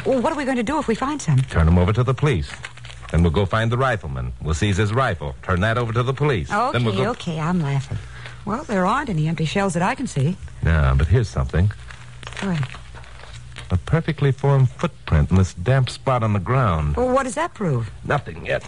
Well, 0.04 0.20
what 0.20 0.32
are 0.32 0.36
we 0.36 0.44
going 0.44 0.56
to 0.56 0.64
do 0.64 0.80
if 0.80 0.88
we 0.88 0.96
find 0.96 1.22
some? 1.22 1.38
Turn 1.42 1.66
them 1.66 1.78
over 1.78 1.92
to 1.92 2.02
the 2.02 2.12
police. 2.12 2.52
Then 3.12 3.22
we'll 3.22 3.30
go 3.30 3.46
find 3.46 3.70
the 3.70 3.78
rifleman. 3.78 4.32
We'll 4.42 4.54
seize 4.54 4.78
his 4.78 4.92
rifle. 4.92 5.36
Turn 5.42 5.60
that 5.60 5.78
over 5.78 5.92
to 5.92 6.02
the 6.02 6.12
police. 6.12 6.50
Okay, 6.52 6.72
then 6.72 6.84
we'll 6.84 6.96
go... 6.96 7.10
okay, 7.10 7.38
I'm 7.38 7.60
laughing. 7.60 7.98
Well, 8.44 8.64
there 8.64 8.84
aren't 8.84 9.10
any 9.10 9.28
empty 9.28 9.44
shells 9.44 9.74
that 9.74 9.82
I 9.84 9.94
can 9.94 10.08
see. 10.08 10.36
No, 10.64 10.92
but 10.98 11.06
here's 11.06 11.28
something. 11.28 11.70
What? 12.40 12.68
A 13.70 13.76
perfectly 13.76 14.32
formed 14.32 14.70
footprint 14.70 15.30
in 15.30 15.36
this 15.36 15.54
damp 15.54 15.88
spot 15.88 16.24
on 16.24 16.32
the 16.32 16.40
ground. 16.40 16.96
Well, 16.96 17.14
what 17.14 17.22
does 17.22 17.36
that 17.36 17.54
prove? 17.54 17.92
Nothing 18.04 18.44
yet. 18.44 18.64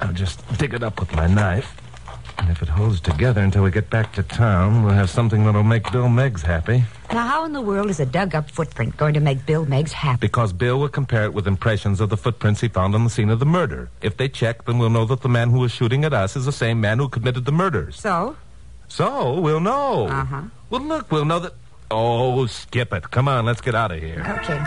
I'll 0.00 0.12
just 0.12 0.46
dig 0.58 0.74
it 0.74 0.84
up 0.84 1.00
with 1.00 1.12
my 1.16 1.26
knife. 1.26 1.74
And 2.38 2.50
if 2.50 2.62
it 2.62 2.68
holds 2.68 3.00
together 3.00 3.40
until 3.40 3.64
we 3.64 3.70
get 3.70 3.90
back 3.90 4.12
to 4.14 4.22
town, 4.22 4.84
we'll 4.84 4.94
have 4.94 5.10
something 5.10 5.44
that'll 5.44 5.62
make 5.64 5.90
Bill 5.90 6.08
Meggs 6.08 6.42
happy. 6.42 6.84
Now, 7.12 7.26
how 7.26 7.44
in 7.44 7.52
the 7.52 7.60
world 7.60 7.90
is 7.90 8.00
a 8.00 8.06
dug-up 8.06 8.50
footprint 8.50 8.96
going 8.96 9.14
to 9.14 9.20
make 9.20 9.44
Bill 9.44 9.66
Meggs 9.66 9.92
happy? 9.92 10.20
Because 10.20 10.52
Bill 10.52 10.78
will 10.78 10.88
compare 10.88 11.24
it 11.24 11.34
with 11.34 11.46
impressions 11.46 12.00
of 12.00 12.10
the 12.10 12.16
footprints 12.16 12.60
he 12.60 12.68
found 12.68 12.94
on 12.94 13.04
the 13.04 13.10
scene 13.10 13.30
of 13.30 13.38
the 13.40 13.46
murder. 13.46 13.90
If 14.02 14.16
they 14.16 14.28
check, 14.28 14.64
then 14.64 14.78
we'll 14.78 14.90
know 14.90 15.04
that 15.06 15.22
the 15.22 15.28
man 15.28 15.50
who 15.50 15.58
was 15.58 15.72
shooting 15.72 16.04
at 16.04 16.12
us 16.14 16.36
is 16.36 16.44
the 16.44 16.52
same 16.52 16.80
man 16.80 16.98
who 16.98 17.08
committed 17.08 17.44
the 17.44 17.52
murders. 17.52 17.98
So? 17.98 18.36
So, 18.86 19.40
we'll 19.40 19.60
know. 19.60 20.06
Uh-huh. 20.08 20.42
Well, 20.70 20.82
look, 20.82 21.10
we'll 21.10 21.24
know 21.24 21.40
that. 21.40 21.54
Oh, 21.90 22.46
skip 22.46 22.92
it. 22.92 23.10
Come 23.10 23.28
on, 23.28 23.46
let's 23.46 23.60
get 23.60 23.74
out 23.74 23.90
of 23.90 24.00
here. 24.00 24.20
Okay. 24.40 24.62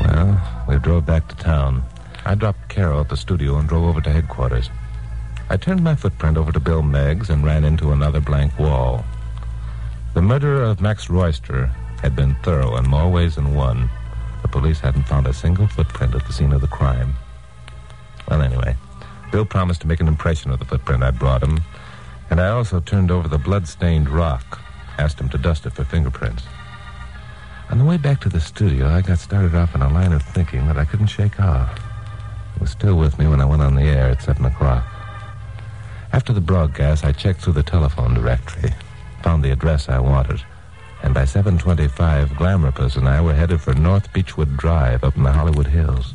Well, 0.00 0.64
we 0.68 0.78
drove 0.78 1.04
back 1.04 1.28
to 1.28 1.36
town. 1.36 1.82
I 2.26 2.34
dropped 2.34 2.70
Carol 2.70 3.00
at 3.00 3.10
the 3.10 3.16
studio 3.16 3.58
and 3.58 3.68
drove 3.68 3.84
over 3.84 4.00
to 4.00 4.10
headquarters. 4.10 4.70
I 5.50 5.58
turned 5.58 5.84
my 5.84 5.94
footprint 5.94 6.38
over 6.38 6.52
to 6.52 6.60
Bill 6.60 6.82
Meggs 6.82 7.28
and 7.28 7.44
ran 7.44 7.64
into 7.64 7.92
another 7.92 8.20
blank 8.20 8.58
wall. 8.58 9.04
The 10.14 10.22
murderer 10.22 10.62
of 10.62 10.80
Max 10.80 11.10
Royster 11.10 11.66
had 12.00 12.16
been 12.16 12.34
thorough 12.42 12.76
in 12.76 12.88
more 12.88 13.10
ways 13.10 13.34
than 13.34 13.54
one. 13.54 13.90
The 14.40 14.48
police 14.48 14.80
hadn't 14.80 15.06
found 15.06 15.26
a 15.26 15.34
single 15.34 15.66
footprint 15.66 16.14
at 16.14 16.26
the 16.26 16.32
scene 16.32 16.52
of 16.52 16.62
the 16.62 16.66
crime. 16.66 17.14
Well, 18.28 18.40
anyway, 18.40 18.74
Bill 19.30 19.44
promised 19.44 19.82
to 19.82 19.86
make 19.86 20.00
an 20.00 20.08
impression 20.08 20.50
of 20.50 20.58
the 20.58 20.64
footprint 20.64 21.02
I 21.02 21.10
brought 21.10 21.42
him, 21.42 21.60
and 22.30 22.40
I 22.40 22.48
also 22.48 22.80
turned 22.80 23.10
over 23.10 23.28
the 23.28 23.36
blood-stained 23.36 24.08
rock, 24.08 24.60
asked 24.96 25.20
him 25.20 25.28
to 25.28 25.38
dust 25.38 25.66
it 25.66 25.74
for 25.74 25.84
fingerprints. 25.84 26.44
On 27.70 27.78
the 27.78 27.84
way 27.84 27.98
back 27.98 28.20
to 28.20 28.30
the 28.30 28.40
studio, 28.40 28.88
I 28.88 29.02
got 29.02 29.18
started 29.18 29.54
off 29.54 29.74
on 29.74 29.82
a 29.82 29.92
line 29.92 30.12
of 30.12 30.22
thinking 30.22 30.66
that 30.68 30.78
I 30.78 30.86
couldn't 30.86 31.08
shake 31.08 31.38
off. 31.38 31.78
It 32.54 32.60
was 32.60 32.70
still 32.70 32.96
with 32.96 33.18
me 33.18 33.26
when 33.26 33.40
I 33.40 33.44
went 33.44 33.62
on 33.62 33.74
the 33.74 33.82
air 33.82 34.10
at 34.10 34.22
7 34.22 34.44
o'clock. 34.44 34.84
After 36.12 36.32
the 36.32 36.40
broadcast, 36.40 37.04
I 37.04 37.12
checked 37.12 37.40
through 37.40 37.54
the 37.54 37.62
telephone 37.62 38.14
directory, 38.14 38.70
found 39.22 39.42
the 39.42 39.50
address 39.50 39.88
I 39.88 39.98
wanted, 39.98 40.42
and 41.02 41.12
by 41.12 41.24
7.25, 41.24 42.28
Glamourpuss 42.28 42.96
and 42.96 43.08
I 43.08 43.20
were 43.20 43.34
headed 43.34 43.60
for 43.60 43.74
North 43.74 44.12
Beechwood 44.12 44.56
Drive 44.56 45.04
up 45.04 45.16
in 45.16 45.22
the 45.22 45.32
Hollywood 45.32 45.66
Hills. 45.66 46.14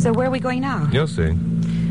So 0.00 0.12
where 0.12 0.28
are 0.28 0.30
we 0.30 0.38
going 0.38 0.60
now? 0.60 0.88
You'll 0.92 1.08
see. 1.08 1.32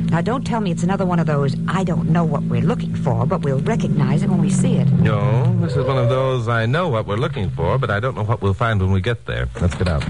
Now, 0.09 0.21
don't 0.21 0.45
tell 0.45 0.61
me 0.61 0.71
it's 0.71 0.83
another 0.83 1.05
one 1.05 1.19
of 1.19 1.27
those 1.27 1.53
I 1.67 1.83
don't 1.83 2.09
know 2.09 2.23
what 2.23 2.43
we're 2.43 2.61
looking 2.61 2.95
for, 2.95 3.25
but 3.25 3.41
we'll 3.41 3.59
recognize 3.59 4.23
it 4.23 4.29
when 4.29 4.39
we 4.39 4.49
see 4.49 4.77
it. 4.77 4.89
No, 4.93 5.53
this 5.59 5.75
is 5.75 5.85
one 5.85 5.97
of 5.97 6.07
those 6.07 6.47
I 6.47 6.65
know 6.65 6.87
what 6.87 7.07
we're 7.07 7.17
looking 7.17 7.49
for, 7.49 7.77
but 7.77 7.89
I 7.89 7.99
don't 7.99 8.15
know 8.15 8.23
what 8.23 8.41
we'll 8.41 8.53
find 8.53 8.81
when 8.81 8.91
we 8.91 9.01
get 9.01 9.25
there. 9.25 9.49
Let's 9.59 9.75
get 9.75 9.89
out. 9.89 10.05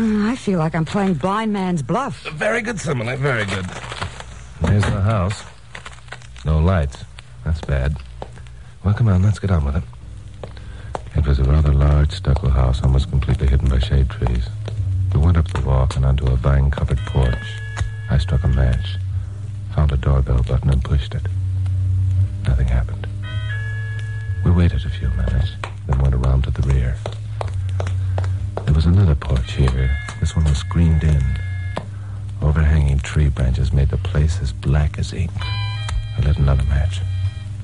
Hmm, 0.00 0.24
I 0.24 0.34
feel 0.34 0.58
like 0.58 0.74
I'm 0.74 0.86
playing 0.86 1.12
blind 1.12 1.52
man's 1.52 1.82
bluff. 1.82 2.22
Very 2.32 2.62
good, 2.62 2.80
Simile. 2.80 3.18
Very 3.18 3.44
good. 3.44 3.66
There's 4.62 4.82
the 4.84 5.02
house. 5.02 5.44
No 6.42 6.58
lights. 6.58 7.04
That's 7.44 7.60
bad. 7.60 7.98
Well, 8.82 8.94
come 8.94 9.08
on, 9.08 9.22
let's 9.22 9.38
get 9.38 9.50
on 9.50 9.62
with 9.62 9.76
it. 9.76 9.82
It 11.16 11.26
was 11.26 11.38
a 11.38 11.44
rather 11.44 11.74
large 11.74 12.12
stucco 12.12 12.48
house, 12.48 12.82
almost 12.82 13.10
completely 13.10 13.46
hidden 13.46 13.68
by 13.68 13.78
shade 13.78 14.08
trees. 14.08 14.48
We 15.12 15.20
went 15.20 15.36
up 15.36 15.48
the 15.48 15.60
walk 15.60 15.96
and 15.96 16.06
onto 16.06 16.24
a 16.28 16.36
vine-covered 16.36 17.00
porch. 17.00 17.60
I 18.08 18.16
struck 18.16 18.42
a 18.42 18.48
match, 18.48 18.96
found 19.74 19.92
a 19.92 19.98
doorbell 19.98 20.42
button, 20.44 20.70
and 20.70 20.82
pushed 20.82 21.14
it. 21.14 21.26
Nothing 22.46 22.68
happened. 22.68 23.06
We 24.46 24.50
waited 24.50 24.82
a 24.86 24.88
few 24.88 25.10
minutes, 25.10 25.56
then 25.86 25.98
went 25.98 26.14
around 26.14 26.44
to 26.44 26.50
the 26.52 26.66
rear. 26.66 26.96
There 28.80 28.88
was 28.88 28.98
another 28.98 29.14
porch 29.14 29.52
here. 29.52 29.94
This 30.20 30.34
one 30.34 30.46
was 30.46 30.56
screened 30.56 31.04
in. 31.04 31.22
Overhanging 32.40 33.00
tree 33.00 33.28
branches 33.28 33.74
made 33.74 33.90
the 33.90 33.98
place 33.98 34.40
as 34.40 34.54
black 34.54 34.98
as 34.98 35.12
ink. 35.12 35.30
I 35.36 36.22
lit 36.24 36.38
another 36.38 36.62
match. 36.62 37.02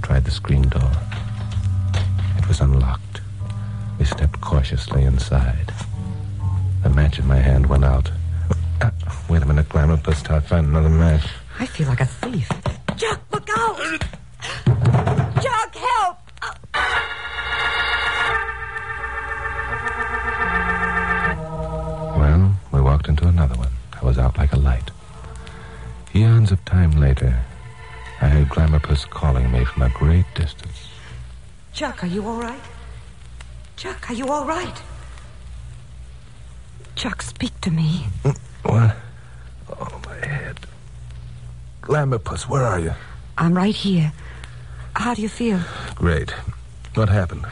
Tried 0.03 0.27
the 0.27 0.31
screen 0.31 0.69
door. 0.69 0.93
It 2.37 2.47
was 2.47 2.61
unlocked. 2.61 3.23
We 3.99 4.05
stepped 4.05 4.43
cautiously 4.43 5.05
inside. 5.05 5.73
The 6.83 6.91
match 6.91 7.19
in 7.19 7.27
my 7.27 7.39
hand 7.39 7.65
went 7.65 7.87
out. 7.87 8.11
Uh, 8.83 8.91
wait 9.31 9.41
a 9.41 9.47
minute, 9.47 9.71
Glamour. 9.71 9.99
Let's 10.07 10.19
start 10.19 10.45
find 10.45 10.67
another 10.67 10.91
match. 10.91 11.27
I 11.59 11.65
feel 11.65 11.89
like 11.89 12.03
a 12.03 12.05
thief. 12.05 12.51
Chuck, 12.99 13.23
look 13.33 13.49
out! 13.57 14.05
Another 23.47 23.61
one. 23.61 23.73
I 24.01 24.05
was 24.05 24.19
out 24.19 24.37
like 24.37 24.53
a 24.53 24.57
light. 24.59 24.91
Eons 26.15 26.51
of 26.51 26.65
time 26.65 26.93
later, 26.93 27.39
I 28.21 28.29
heard 28.29 28.49
Glamourpuss 28.49 29.09
calling 29.09 29.51
me 29.53 29.65
from 29.65 29.83
a 29.83 29.89
great 29.91 30.27
distance. 30.35 30.89
Chuck, 31.73 32.03
are 32.03 32.09
you 32.09 32.27
all 32.27 32.41
right? 32.41 32.61
Chuck, 33.77 34.11
are 34.11 34.15
you 34.15 34.29
all 34.29 34.47
right? 34.47 34.83
Chuck, 36.97 37.23
speak 37.23 37.61
to 37.61 37.71
me. 37.71 38.07
Mm, 38.25 38.39
what? 38.63 38.97
Oh, 39.79 40.01
my 40.07 40.27
head. 40.27 40.59
Glamourpuss, 41.83 42.49
where 42.49 42.65
are 42.65 42.81
you? 42.81 42.95
I'm 43.39 43.55
right 43.55 43.75
here. 43.75 44.13
How 44.95 45.15
do 45.15 45.23
you 45.23 45.29
feel? 45.29 45.61
Great. 45.95 46.31
What 46.95 47.11
happened? 47.11 47.45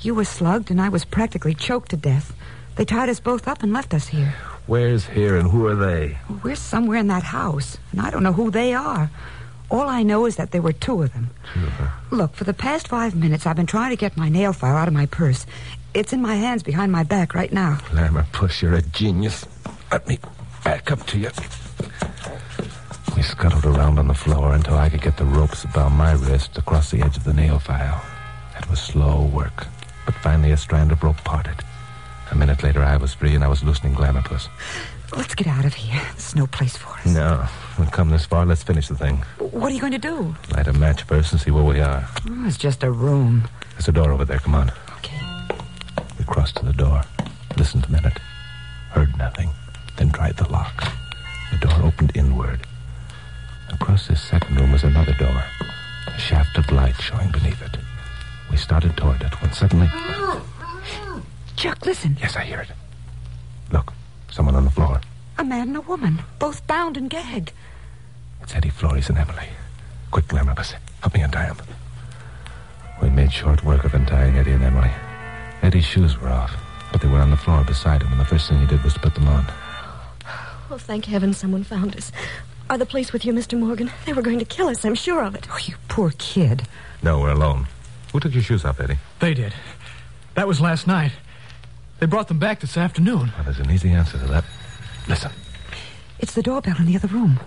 You 0.00 0.14
were 0.14 0.24
slugged, 0.24 0.70
and 0.70 0.80
I 0.80 0.88
was 0.88 1.04
practically 1.04 1.54
choked 1.54 1.90
to 1.90 1.96
death. 1.96 2.32
They 2.76 2.84
tied 2.84 3.08
us 3.08 3.20
both 3.20 3.48
up 3.48 3.62
and 3.62 3.72
left 3.72 3.92
us 3.92 4.06
here. 4.08 4.34
Where's 4.66 5.06
here 5.06 5.36
and 5.36 5.50
who 5.50 5.66
are 5.66 5.74
they? 5.74 6.18
We're 6.42 6.54
somewhere 6.54 6.98
in 6.98 7.08
that 7.08 7.24
house, 7.24 7.78
and 7.90 8.00
I 8.00 8.10
don't 8.10 8.22
know 8.22 8.32
who 8.32 8.50
they 8.50 8.74
are. 8.74 9.10
All 9.70 9.88
I 9.88 10.02
know 10.02 10.26
is 10.26 10.36
that 10.36 10.50
there 10.50 10.62
were 10.62 10.72
two 10.72 11.02
of 11.02 11.12
them. 11.12 11.30
Look, 12.10 12.34
for 12.34 12.44
the 12.44 12.54
past 12.54 12.88
five 12.88 13.14
minutes, 13.14 13.46
I've 13.46 13.56
been 13.56 13.66
trying 13.66 13.90
to 13.90 13.96
get 13.96 14.16
my 14.16 14.28
nail 14.28 14.52
file 14.52 14.76
out 14.76 14.86
of 14.86 14.94
my 14.94 15.06
purse. 15.06 15.46
It's 15.94 16.12
in 16.12 16.22
my 16.22 16.36
hands 16.36 16.62
behind 16.62 16.92
my 16.92 17.02
back 17.02 17.34
right 17.34 17.52
now. 17.52 17.78
Glamourpuss, 17.88 18.62
you're 18.62 18.74
a 18.74 18.82
genius. 18.82 19.46
Let 19.90 20.06
me 20.06 20.18
back 20.62 20.92
up 20.92 21.06
to 21.06 21.18
you. 21.18 21.30
We 23.16 23.22
scuttled 23.22 23.66
around 23.66 23.98
on 23.98 24.08
the 24.08 24.14
floor 24.14 24.52
until 24.54 24.76
I 24.76 24.88
could 24.88 25.02
get 25.02 25.16
the 25.16 25.24
ropes 25.24 25.64
about 25.64 25.92
my 25.92 26.12
wrists 26.12 26.56
across 26.56 26.90
the 26.90 27.02
edge 27.02 27.16
of 27.16 27.24
the 27.24 27.34
nail 27.34 27.58
file. 27.58 28.02
It 28.58 28.68
was 28.70 28.80
slow 28.80 29.24
work. 29.26 29.66
But 30.06 30.14
finally, 30.16 30.52
a 30.52 30.56
strand 30.56 30.92
of 30.92 31.02
rope 31.02 31.22
parted. 31.24 31.56
A 32.30 32.34
minute 32.34 32.62
later, 32.62 32.82
I 32.82 32.96
was 32.96 33.12
free 33.14 33.34
and 33.34 33.44
I 33.44 33.48
was 33.48 33.62
loosening 33.62 33.94
Glamourpuss. 33.94 34.48
Let's 35.14 35.34
get 35.34 35.46
out 35.46 35.64
of 35.66 35.74
here. 35.74 36.00
There's 36.12 36.34
no 36.34 36.46
place 36.46 36.76
for 36.76 36.88
us. 36.94 37.06
No, 37.06 37.46
we've 37.78 37.90
come 37.90 38.08
this 38.08 38.24
far. 38.24 38.46
Let's 38.46 38.62
finish 38.62 38.88
the 38.88 38.94
thing. 38.94 39.18
What 39.38 39.70
are 39.70 39.74
you 39.74 39.80
going 39.80 39.92
to 39.92 39.98
do? 39.98 40.34
Light 40.52 40.66
a 40.68 40.72
match 40.72 41.02
first 41.02 41.32
and 41.32 41.40
see 41.40 41.50
where 41.50 41.64
we 41.64 41.80
are. 41.80 42.08
Oh, 42.28 42.46
it's 42.46 42.56
just 42.56 42.82
a 42.82 42.90
room. 42.90 43.46
There's 43.72 43.88
a 43.88 43.92
door 43.92 44.10
over 44.12 44.24
there. 44.24 44.38
Come 44.38 44.54
on. 44.54 44.70
Okay. 44.98 45.20
We 46.18 46.24
crossed 46.24 46.56
to 46.56 46.64
the 46.64 46.72
door, 46.72 47.02
listened 47.58 47.84
a 47.86 47.90
minute, 47.90 48.18
heard 48.90 49.16
nothing, 49.18 49.50
then 49.96 50.10
tried 50.10 50.38
the 50.38 50.48
lock. 50.50 50.90
The 51.50 51.58
door 51.58 51.82
opened 51.82 52.12
inward. 52.14 52.60
Across 53.70 54.08
this 54.08 54.22
second 54.22 54.56
room 54.58 54.72
was 54.72 54.84
another 54.84 55.12
door, 55.14 55.44
a 56.06 56.18
shaft 56.18 56.56
of 56.56 56.70
light 56.72 56.96
showing 57.00 57.30
beneath 57.30 57.60
it. 57.60 57.76
We 58.50 58.56
started 58.56 58.96
toward 58.96 59.20
it 59.22 59.40
when 59.42 59.52
suddenly. 59.52 59.90
Oh, 60.24 60.42
Chuck, 61.62 61.86
listen. 61.86 62.16
Yes, 62.20 62.34
I 62.34 62.42
hear 62.42 62.58
it. 62.58 62.66
Look, 63.70 63.92
someone 64.32 64.56
on 64.56 64.64
the 64.64 64.70
floor. 64.72 65.00
A 65.38 65.44
man 65.44 65.68
and 65.68 65.76
a 65.76 65.80
woman, 65.80 66.18
both 66.40 66.66
bound 66.66 66.96
and 66.96 67.08
gagged. 67.08 67.52
It's 68.42 68.52
Eddie 68.52 68.68
Flores 68.68 69.08
and 69.08 69.16
Emily. 69.16 69.46
Quick, 70.10 70.26
Glamourpuss, 70.26 70.74
help 71.02 71.14
me 71.14 71.20
untie 71.20 71.52
them. 71.52 71.64
We 73.00 73.10
made 73.10 73.32
short 73.32 73.62
work 73.62 73.84
of 73.84 73.94
untying 73.94 74.36
Eddie 74.36 74.50
and 74.50 74.64
Emily. 74.64 74.90
Eddie's 75.62 75.84
shoes 75.84 76.20
were 76.20 76.30
off, 76.30 76.52
but 76.90 77.00
they 77.00 77.06
were 77.06 77.20
on 77.20 77.30
the 77.30 77.36
floor 77.36 77.62
beside 77.62 78.02
him, 78.02 78.10
and 78.10 78.20
the 78.20 78.24
first 78.24 78.48
thing 78.48 78.58
he 78.58 78.66
did 78.66 78.82
was 78.82 78.94
to 78.94 78.98
put 78.98 79.14
them 79.14 79.28
on. 79.28 79.46
Oh, 80.68 80.78
thank 80.78 81.04
heaven 81.04 81.32
someone 81.32 81.62
found 81.62 81.94
us. 81.94 82.10
Are 82.70 82.78
the 82.78 82.86
police 82.86 83.12
with 83.12 83.24
you, 83.24 83.32
Mr. 83.32 83.56
Morgan? 83.56 83.92
They 84.04 84.14
were 84.14 84.22
going 84.22 84.40
to 84.40 84.44
kill 84.44 84.66
us, 84.66 84.84
I'm 84.84 84.96
sure 84.96 85.22
of 85.22 85.36
it. 85.36 85.46
Oh, 85.48 85.58
you 85.64 85.76
poor 85.86 86.10
kid. 86.18 86.66
No, 87.04 87.20
we're 87.20 87.30
alone. 87.30 87.68
Who 88.12 88.18
took 88.18 88.34
your 88.34 88.42
shoes 88.42 88.64
off, 88.64 88.80
Eddie? 88.80 88.98
They 89.20 89.32
did. 89.32 89.54
That 90.34 90.48
was 90.48 90.60
last 90.60 90.88
night. 90.88 91.12
They 92.02 92.06
brought 92.06 92.26
them 92.26 92.40
back 92.40 92.58
this 92.58 92.76
afternoon. 92.76 93.30
Well, 93.36 93.44
there's 93.44 93.60
an 93.60 93.70
easy 93.70 93.90
answer 93.90 94.18
to 94.18 94.24
that. 94.24 94.44
Listen. 95.06 95.30
It's 96.18 96.34
the 96.34 96.42
doorbell 96.42 96.74
in 96.80 96.86
the 96.86 96.96
other 96.96 97.06
room. 97.06 97.38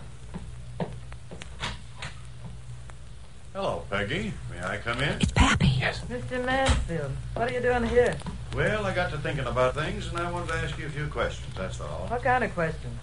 Hello, 3.51 3.83
Peggy. 3.89 4.31
May 4.49 4.65
I 4.65 4.77
come 4.77 5.01
in? 5.01 5.21
It's 5.21 5.33
Pappy. 5.33 5.67
Yes. 5.67 5.99
Mr. 6.09 6.45
Mansfield, 6.45 7.11
what 7.33 7.51
are 7.51 7.53
you 7.53 7.59
doing 7.59 7.83
here? 7.83 8.15
Well, 8.55 8.85
I 8.85 8.95
got 8.95 9.11
to 9.11 9.17
thinking 9.17 9.45
about 9.45 9.75
things, 9.75 10.07
and 10.07 10.17
I 10.19 10.31
wanted 10.31 10.47
to 10.53 10.55
ask 10.59 10.79
you 10.79 10.85
a 10.85 10.89
few 10.89 11.07
questions, 11.07 11.53
that's 11.57 11.81
all. 11.81 12.07
What 12.07 12.23
kind 12.23 12.45
of 12.45 12.53
questions? 12.53 12.97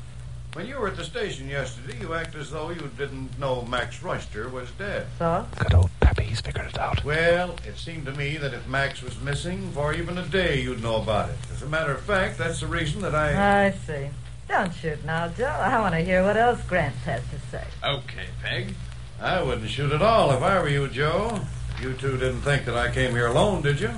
When 0.54 0.66
you 0.66 0.78
were 0.78 0.88
at 0.88 0.96
the 0.96 1.04
station 1.04 1.50
yesterday, 1.50 1.98
you 2.00 2.14
acted 2.14 2.40
as 2.40 2.50
though 2.50 2.70
you 2.70 2.90
didn't 2.96 3.38
know 3.38 3.60
Max 3.66 4.02
Royster 4.02 4.48
was 4.48 4.70
dead. 4.78 5.06
So? 5.18 5.46
Good 5.58 5.74
old 5.74 5.90
Pappy, 6.00 6.01
he's 6.32 6.40
figured 6.40 6.64
it 6.64 6.78
out. 6.78 7.04
Well, 7.04 7.56
it 7.68 7.76
seemed 7.76 8.06
to 8.06 8.12
me 8.12 8.38
that 8.38 8.54
if 8.54 8.66
Max 8.66 9.02
was 9.02 9.20
missing 9.20 9.70
for 9.72 9.92
even 9.92 10.16
a 10.16 10.26
day, 10.26 10.62
you'd 10.62 10.82
know 10.82 10.96
about 10.96 11.28
it. 11.28 11.36
As 11.52 11.60
a 11.60 11.66
matter 11.66 11.92
of 11.92 12.00
fact, 12.00 12.38
that's 12.38 12.60
the 12.60 12.66
reason 12.66 13.02
that 13.02 13.14
I. 13.14 13.66
I 13.66 13.70
see. 13.72 14.08
Don't 14.48 14.72
shoot 14.72 15.04
now, 15.04 15.28
Joe. 15.28 15.44
I 15.44 15.78
want 15.80 15.94
to 15.94 16.00
hear 16.00 16.24
what 16.24 16.38
else 16.38 16.62
Grant 16.62 16.94
has 17.04 17.20
to 17.20 17.38
say. 17.50 17.64
Okay, 17.84 18.28
Peg. 18.42 18.74
I 19.20 19.42
wouldn't 19.42 19.68
shoot 19.68 19.92
at 19.92 20.00
all 20.00 20.32
if 20.32 20.42
I 20.42 20.58
were 20.58 20.70
you, 20.70 20.88
Joe. 20.88 21.38
You 21.82 21.92
two 21.92 22.16
didn't 22.16 22.40
think 22.40 22.64
that 22.64 22.76
I 22.76 22.90
came 22.90 23.10
here 23.10 23.26
alone, 23.26 23.60
did 23.60 23.78
you? 23.78 23.90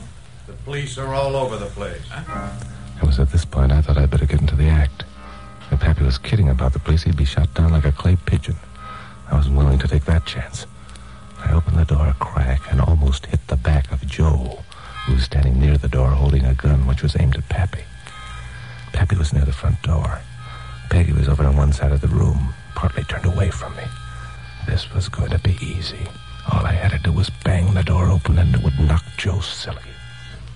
The 0.48 0.54
police 0.64 0.98
are 0.98 1.14
all 1.14 1.36
over 1.36 1.56
the 1.56 1.66
place. 1.66 2.02
It 3.00 3.06
was 3.06 3.20
at 3.20 3.30
this 3.30 3.44
point 3.44 3.70
I 3.70 3.80
thought 3.80 3.96
I'd 3.96 4.10
better 4.10 4.26
get 4.26 4.40
into 4.40 4.56
the 4.56 4.66
act. 4.66 5.04
If 5.70 5.78
Pappy 5.78 6.04
was 6.04 6.18
kidding 6.18 6.48
about 6.48 6.72
the 6.72 6.80
police, 6.80 7.04
he'd 7.04 7.16
be 7.16 7.24
shot 7.24 7.54
down 7.54 7.70
like 7.70 7.84
a 7.84 7.92
clay 7.92 8.16
pigeon. 8.16 8.56
I 9.30 9.36
wasn't 9.36 9.56
willing 9.56 9.78
to 9.78 9.86
take 9.86 10.04
that 10.06 10.26
chance. 10.26 10.66
I 11.44 11.52
opened 11.52 11.78
the 11.78 11.84
door 11.84 12.08
a 12.08 12.14
crack 12.14 12.60
and 12.70 12.80
almost 12.80 13.26
hit 13.26 13.46
the 13.46 13.56
back 13.56 13.92
of 13.92 14.06
Joe, 14.06 14.62
who 15.06 15.14
was 15.14 15.24
standing 15.24 15.60
near 15.60 15.76
the 15.76 15.88
door 15.88 16.08
holding 16.08 16.44
a 16.44 16.54
gun 16.54 16.86
which 16.86 17.02
was 17.02 17.16
aimed 17.20 17.36
at 17.36 17.48
Pappy. 17.48 17.84
Pappy 18.92 19.16
was 19.16 19.32
near 19.32 19.44
the 19.44 19.52
front 19.52 19.80
door. 19.82 20.20
Peggy 20.90 21.12
was 21.12 21.28
over 21.28 21.44
on 21.44 21.56
one 21.56 21.72
side 21.72 21.92
of 21.92 22.00
the 22.00 22.08
room, 22.08 22.54
partly 22.74 23.04
turned 23.04 23.26
away 23.26 23.50
from 23.50 23.76
me. 23.76 23.84
This 24.66 24.92
was 24.94 25.08
going 25.08 25.30
to 25.30 25.38
be 25.38 25.58
easy. 25.60 26.06
All 26.50 26.64
I 26.64 26.72
had 26.72 26.92
to 26.92 26.98
do 26.98 27.12
was 27.12 27.30
bang 27.44 27.74
the 27.74 27.82
door 27.82 28.08
open 28.08 28.38
and 28.38 28.54
it 28.54 28.62
would 28.62 28.78
knock 28.78 29.04
Joe 29.16 29.40
silly. 29.40 29.82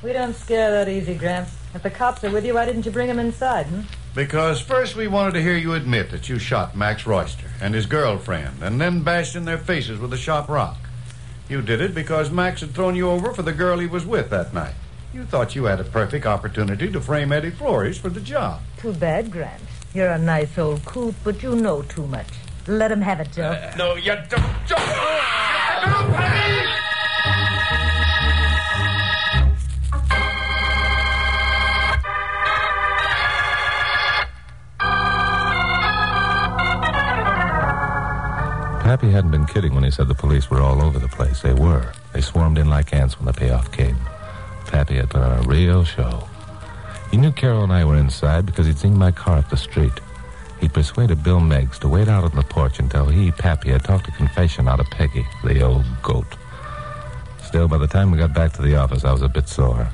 We 0.03 0.13
don't 0.13 0.35
scare 0.35 0.71
that 0.71 0.89
easy, 0.89 1.15
Grant. 1.15 1.49
If 1.75 1.83
the 1.83 1.91
cops 1.91 2.25
are 2.25 2.31
with 2.31 2.47
you, 2.47 2.55
why 2.55 2.65
didn't 2.65 2.87
you 2.87 2.93
bring 2.93 3.09
them 3.09 3.19
inside, 3.19 3.67
hmm? 3.67 3.83
Because 4.15 4.61
first 4.61 4.97
we 4.97 5.07
wanted 5.07 5.35
to 5.35 5.43
hear 5.43 5.57
you 5.57 5.75
admit 5.75 6.11
that 6.11 6.29
you 6.29 6.39
shot 6.39 6.77
Max 6.77 7.07
Royster 7.07 7.47
and 7.61 7.75
his 7.75 7.87
girlfriend, 7.87 8.63
and 8.63 8.81
then 8.81 9.03
bashed 9.03 9.37
in 9.37 9.45
their 9.45 9.59
faces 9.59 9.99
with 9.99 10.13
a 10.13 10.17
sharp 10.17 10.49
rock. 10.49 10.79
You 11.49 11.63
did 11.63 11.81
it 11.81 11.95
because 11.95 12.31
Max 12.31 12.61
had 12.61 12.75
thrown 12.75 12.95
you 12.95 13.09
over 13.09 13.33
for 13.33 13.43
the 13.43 13.53
girl 13.53 13.79
he 13.79 13.87
was 13.87 14.05
with 14.05 14.29
that 14.31 14.53
night. 14.53 14.75
You 15.15 15.25
thought 15.25 15.55
you 15.55 15.65
had 15.65 15.81
a 15.81 15.85
perfect 15.85 16.27
opportunity 16.27 16.91
to 16.91 17.01
frame 17.01 17.33
Eddie 17.33 17.51
Flores 17.51 17.97
for 17.97 18.11
the 18.11 18.21
job. 18.21 18.61
Too 18.79 18.93
bad, 18.93 19.31
Grant. 19.31 19.63
You're 19.95 20.11
a 20.11 20.19
nice 20.19 20.59
old 20.59 20.85
coot, 20.85 21.15
but 21.25 21.43
you 21.43 21.57
know 21.57 21.83
too 21.83 22.07
much. 22.07 22.29
Let 22.67 22.93
him 22.93 23.01
have 23.01 23.21
it, 23.21 23.33
Joe. 23.33 23.51
Uh, 23.51 23.75
no, 23.79 23.95
you 23.95 24.15
don't. 24.29 24.43
Ah! 24.73 26.85
Pappy 38.89 39.11
hadn't 39.11 39.33
been 39.33 39.45
kidding 39.45 39.75
when 39.75 39.85
he 39.85 39.91
said 39.91 40.09
the 40.09 40.15
police 40.15 40.49
were 40.49 40.63
all 40.63 40.81
over 40.81 40.99
the 40.99 41.09
place. 41.09 41.43
They 41.43 41.53
were. 41.53 41.93
They 42.15 42.23
swarmed 42.23 42.57
in 42.57 42.71
like 42.71 42.95
ants 42.95 43.19
when 43.19 43.27
the 43.27 43.35
payoff 43.35 43.71
came. 43.71 43.99
Pappy 44.65 44.97
had 44.97 45.11
put 45.11 45.21
on 45.21 45.45
a 45.45 45.47
real 45.47 45.85
show. 45.85 46.27
He 47.11 47.19
knew 47.19 47.31
Carol 47.31 47.65
and 47.65 47.71
I 47.71 47.85
were 47.85 47.99
inside 47.99 48.47
because 48.47 48.67
he'd 48.67 48.79
seen 48.79 48.97
my 48.97 49.13
car 49.13 49.37
up 49.37 49.51
the 49.51 49.59
street. 49.59 49.93
He 50.59 50.71
persuaded 50.71 51.23
Bill 51.23 51.39
Meggs 51.39 51.79
to 51.81 51.89
wait 51.89 52.09
out 52.09 52.25
on 52.25 52.35
the 52.35 52.43
porch 52.43 52.79
until 52.79 53.05
he, 53.09 53.31
Pappy, 53.31 53.69
had 53.69 53.85
talked 53.85 54.09
a 54.09 54.13
confession 54.13 54.67
out 54.67 54.81
of 54.81 54.87
Peggy, 54.87 55.27
the 55.45 55.61
old 55.61 55.85
goat. 56.03 56.39
Still, 57.45 57.69
by 57.69 57.77
the 57.77 57.87
time 57.87 58.11
we 58.11 58.17
got 58.17 58.33
back 58.33 58.55
to 58.55 58.63
the 58.63 58.77
office, 58.77 59.05
I 59.05 59.13
was 59.13 59.21
a 59.21 59.29
bit 59.29 59.51
sore. 59.51 59.87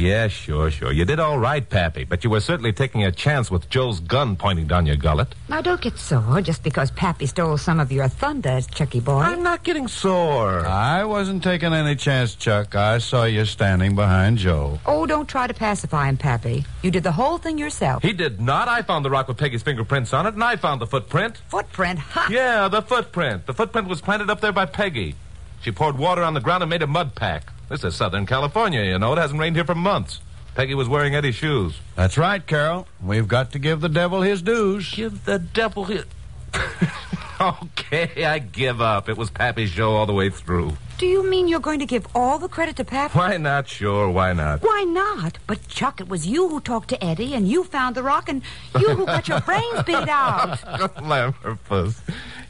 Yeah, 0.00 0.28
sure, 0.28 0.70
sure. 0.70 0.92
You 0.92 1.04
did 1.04 1.20
all 1.20 1.38
right, 1.38 1.68
Pappy, 1.68 2.04
but 2.04 2.24
you 2.24 2.30
were 2.30 2.40
certainly 2.40 2.72
taking 2.72 3.04
a 3.04 3.12
chance 3.12 3.50
with 3.50 3.68
Joe's 3.68 4.00
gun 4.00 4.34
pointing 4.34 4.66
down 4.66 4.86
your 4.86 4.96
gullet. 4.96 5.34
Now, 5.50 5.60
don't 5.60 5.80
get 5.80 5.98
sore 5.98 6.40
just 6.40 6.62
because 6.62 6.90
Pappy 6.90 7.26
stole 7.26 7.58
some 7.58 7.78
of 7.78 7.92
your 7.92 8.08
thunder, 8.08 8.62
Chucky 8.62 9.00
boy. 9.00 9.18
I'm 9.20 9.42
not 9.42 9.62
getting 9.62 9.88
sore. 9.88 10.66
I 10.66 11.04
wasn't 11.04 11.42
taking 11.42 11.74
any 11.74 11.96
chance, 11.96 12.34
Chuck. 12.34 12.74
I 12.74 12.96
saw 12.96 13.24
you 13.24 13.44
standing 13.44 13.94
behind 13.94 14.38
Joe. 14.38 14.80
Oh, 14.86 15.04
don't 15.04 15.28
try 15.28 15.46
to 15.46 15.52
pacify 15.52 16.08
him, 16.08 16.16
Pappy. 16.16 16.64
You 16.80 16.90
did 16.90 17.02
the 17.02 17.12
whole 17.12 17.36
thing 17.36 17.58
yourself. 17.58 18.02
He 18.02 18.14
did 18.14 18.40
not. 18.40 18.68
I 18.68 18.80
found 18.80 19.04
the 19.04 19.10
rock 19.10 19.28
with 19.28 19.36
Peggy's 19.36 19.62
fingerprints 19.62 20.14
on 20.14 20.26
it, 20.26 20.32
and 20.32 20.42
I 20.42 20.56
found 20.56 20.80
the 20.80 20.86
footprint. 20.86 21.36
Footprint, 21.48 21.98
ha! 21.98 22.26
Yeah, 22.30 22.68
the 22.68 22.80
footprint. 22.80 23.44
The 23.44 23.52
footprint 23.52 23.86
was 23.86 24.00
planted 24.00 24.30
up 24.30 24.40
there 24.40 24.52
by 24.52 24.64
Peggy. 24.64 25.14
She 25.60 25.72
poured 25.72 25.98
water 25.98 26.22
on 26.22 26.32
the 26.32 26.40
ground 26.40 26.62
and 26.62 26.70
made 26.70 26.80
a 26.80 26.86
mud 26.86 27.14
pack. 27.14 27.52
This 27.70 27.84
is 27.84 27.94
Southern 27.94 28.26
California, 28.26 28.82
you 28.82 28.98
know. 28.98 29.12
It 29.12 29.18
hasn't 29.18 29.38
rained 29.38 29.54
here 29.54 29.64
for 29.64 29.76
months. 29.76 30.20
Peggy 30.56 30.74
was 30.74 30.88
wearing 30.88 31.14
Eddie's 31.14 31.36
shoes. 31.36 31.78
That's 31.94 32.18
right, 32.18 32.44
Carol. 32.44 32.88
We've 33.00 33.28
got 33.28 33.52
to 33.52 33.60
give 33.60 33.80
the 33.80 33.88
devil 33.88 34.22
his 34.22 34.42
dues. 34.42 34.92
Give 34.92 35.24
the 35.24 35.38
devil 35.38 35.84
his. 35.84 36.04
okay, 37.40 38.24
I 38.24 38.40
give 38.40 38.80
up. 38.80 39.08
It 39.08 39.16
was 39.16 39.30
Pappy's 39.30 39.70
show 39.70 39.92
all 39.92 40.04
the 40.04 40.12
way 40.12 40.30
through. 40.30 40.72
Do 40.98 41.06
you 41.06 41.22
mean 41.22 41.46
you're 41.46 41.60
going 41.60 41.78
to 41.78 41.86
give 41.86 42.08
all 42.12 42.40
the 42.40 42.48
credit 42.48 42.74
to 42.74 42.84
Pappy? 42.84 43.16
Why 43.16 43.36
not? 43.36 43.68
Sure, 43.68 44.10
why 44.10 44.32
not? 44.32 44.64
Why 44.64 44.82
not? 44.88 45.38
But, 45.46 45.68
Chuck, 45.68 46.00
it 46.00 46.08
was 46.08 46.26
you 46.26 46.48
who 46.48 46.60
talked 46.60 46.88
to 46.88 47.02
Eddie, 47.04 47.34
and 47.34 47.46
you 47.46 47.62
found 47.62 47.94
the 47.94 48.02
rock, 48.02 48.28
and 48.28 48.42
you 48.80 48.88
who 48.88 49.06
got 49.06 49.28
your 49.28 49.40
brains 49.42 49.84
beat 49.84 50.08
out. 50.08 50.58
Glamourpuss. 50.96 52.00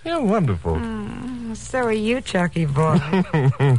You're 0.03 0.23
wonderful. 0.23 0.77
Mm, 0.77 1.55
so 1.55 1.81
are 1.81 1.93
you, 1.93 2.23
Chucky 2.23 2.65
boy. 2.65 2.99